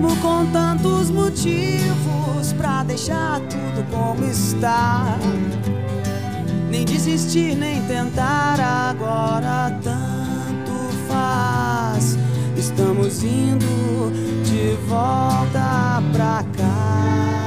Mesmo 0.00 0.16
com 0.22 0.46
tantos 0.46 1.10
motivos 1.10 2.54
pra 2.56 2.82
deixar 2.82 3.38
tudo 3.40 3.84
como 3.90 4.24
está. 4.24 5.18
Nem 6.70 6.86
desistir, 6.86 7.54
nem 7.54 7.82
tentar 7.82 8.58
agora 8.58 9.78
tanto 9.82 10.72
faz. 11.06 12.16
Estamos 12.56 13.22
indo 13.22 14.10
de 14.42 14.74
volta 14.88 16.02
pra 16.14 16.44
casa. 16.56 17.39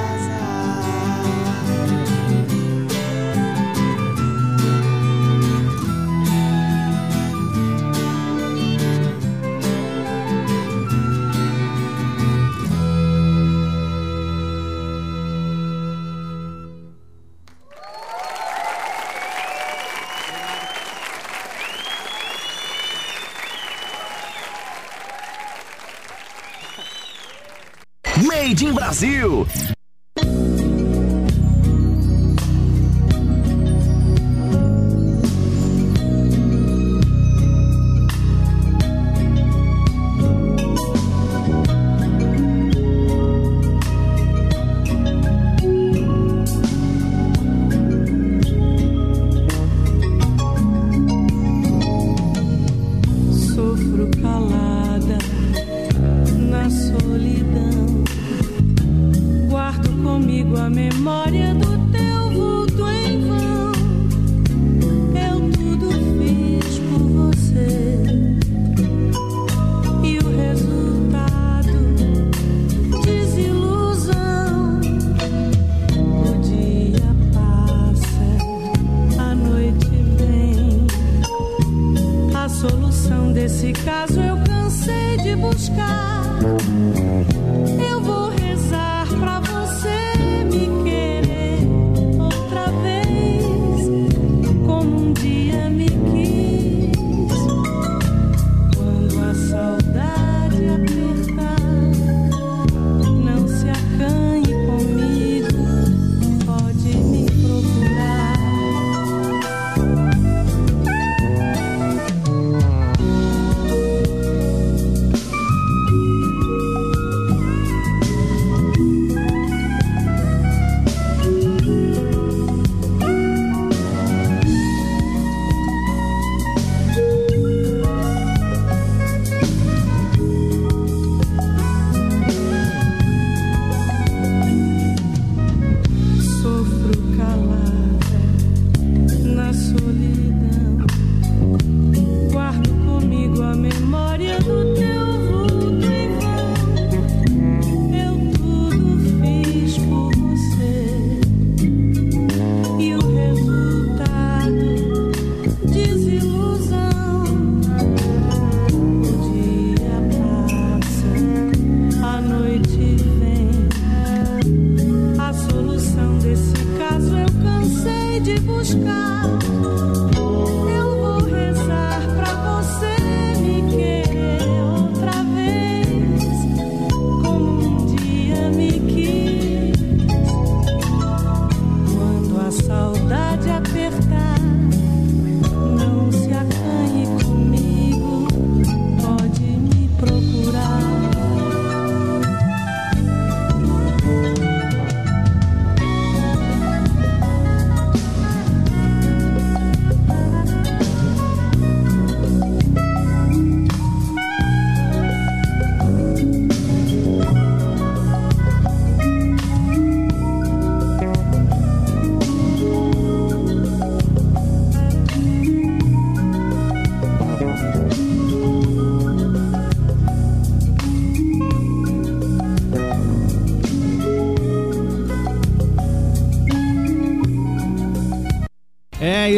Brasil. 28.94 29.73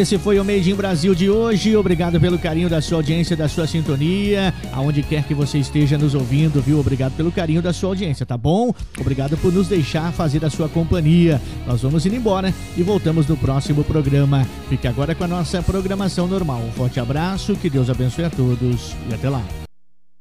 Esse 0.06 0.18
foi 0.18 0.38
o 0.38 0.44
Made 0.44 0.70
in 0.70 0.74
Brasil 0.76 1.16
de 1.16 1.28
hoje. 1.28 1.74
Obrigado 1.74 2.20
pelo 2.20 2.38
carinho 2.38 2.68
da 2.68 2.80
sua 2.80 2.98
audiência, 2.98 3.36
da 3.36 3.48
sua 3.48 3.66
sintonia, 3.66 4.54
aonde 4.72 5.02
quer 5.02 5.24
que 5.24 5.34
você 5.34 5.58
esteja 5.58 5.98
nos 5.98 6.14
ouvindo, 6.14 6.62
viu? 6.62 6.78
Obrigado 6.78 7.16
pelo 7.16 7.32
carinho 7.32 7.60
da 7.60 7.72
sua 7.72 7.88
audiência, 7.88 8.24
tá 8.24 8.36
bom? 8.36 8.72
Obrigado 9.00 9.36
por 9.36 9.52
nos 9.52 9.66
deixar 9.66 10.12
fazer 10.12 10.44
a 10.44 10.50
sua 10.50 10.68
companhia. 10.68 11.42
Nós 11.66 11.82
vamos 11.82 12.06
indo 12.06 12.14
embora 12.14 12.54
e 12.76 12.84
voltamos 12.84 13.26
no 13.26 13.36
próximo 13.36 13.82
programa. 13.82 14.46
Fique 14.68 14.86
agora 14.86 15.12
com 15.12 15.24
a 15.24 15.28
nossa 15.28 15.60
programação 15.60 16.28
normal. 16.28 16.60
Um 16.60 16.70
forte 16.70 17.00
abraço, 17.00 17.56
que 17.56 17.68
Deus 17.68 17.90
abençoe 17.90 18.26
a 18.26 18.30
todos 18.30 18.94
e 19.10 19.14
até 19.14 19.28
lá. 19.28 19.42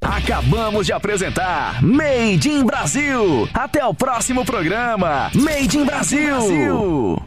Acabamos 0.02 0.88
de 0.88 0.94
apresentar 0.94 1.84
Made 1.84 2.49
in 2.49 2.66
Brasil. 2.66 3.48
Até 3.53 3.86
o 3.86 3.94
próximo 3.94 4.44
programa. 4.44 5.30
Made 5.36 5.78
in 5.78 5.86
Brasil. 5.86 7.22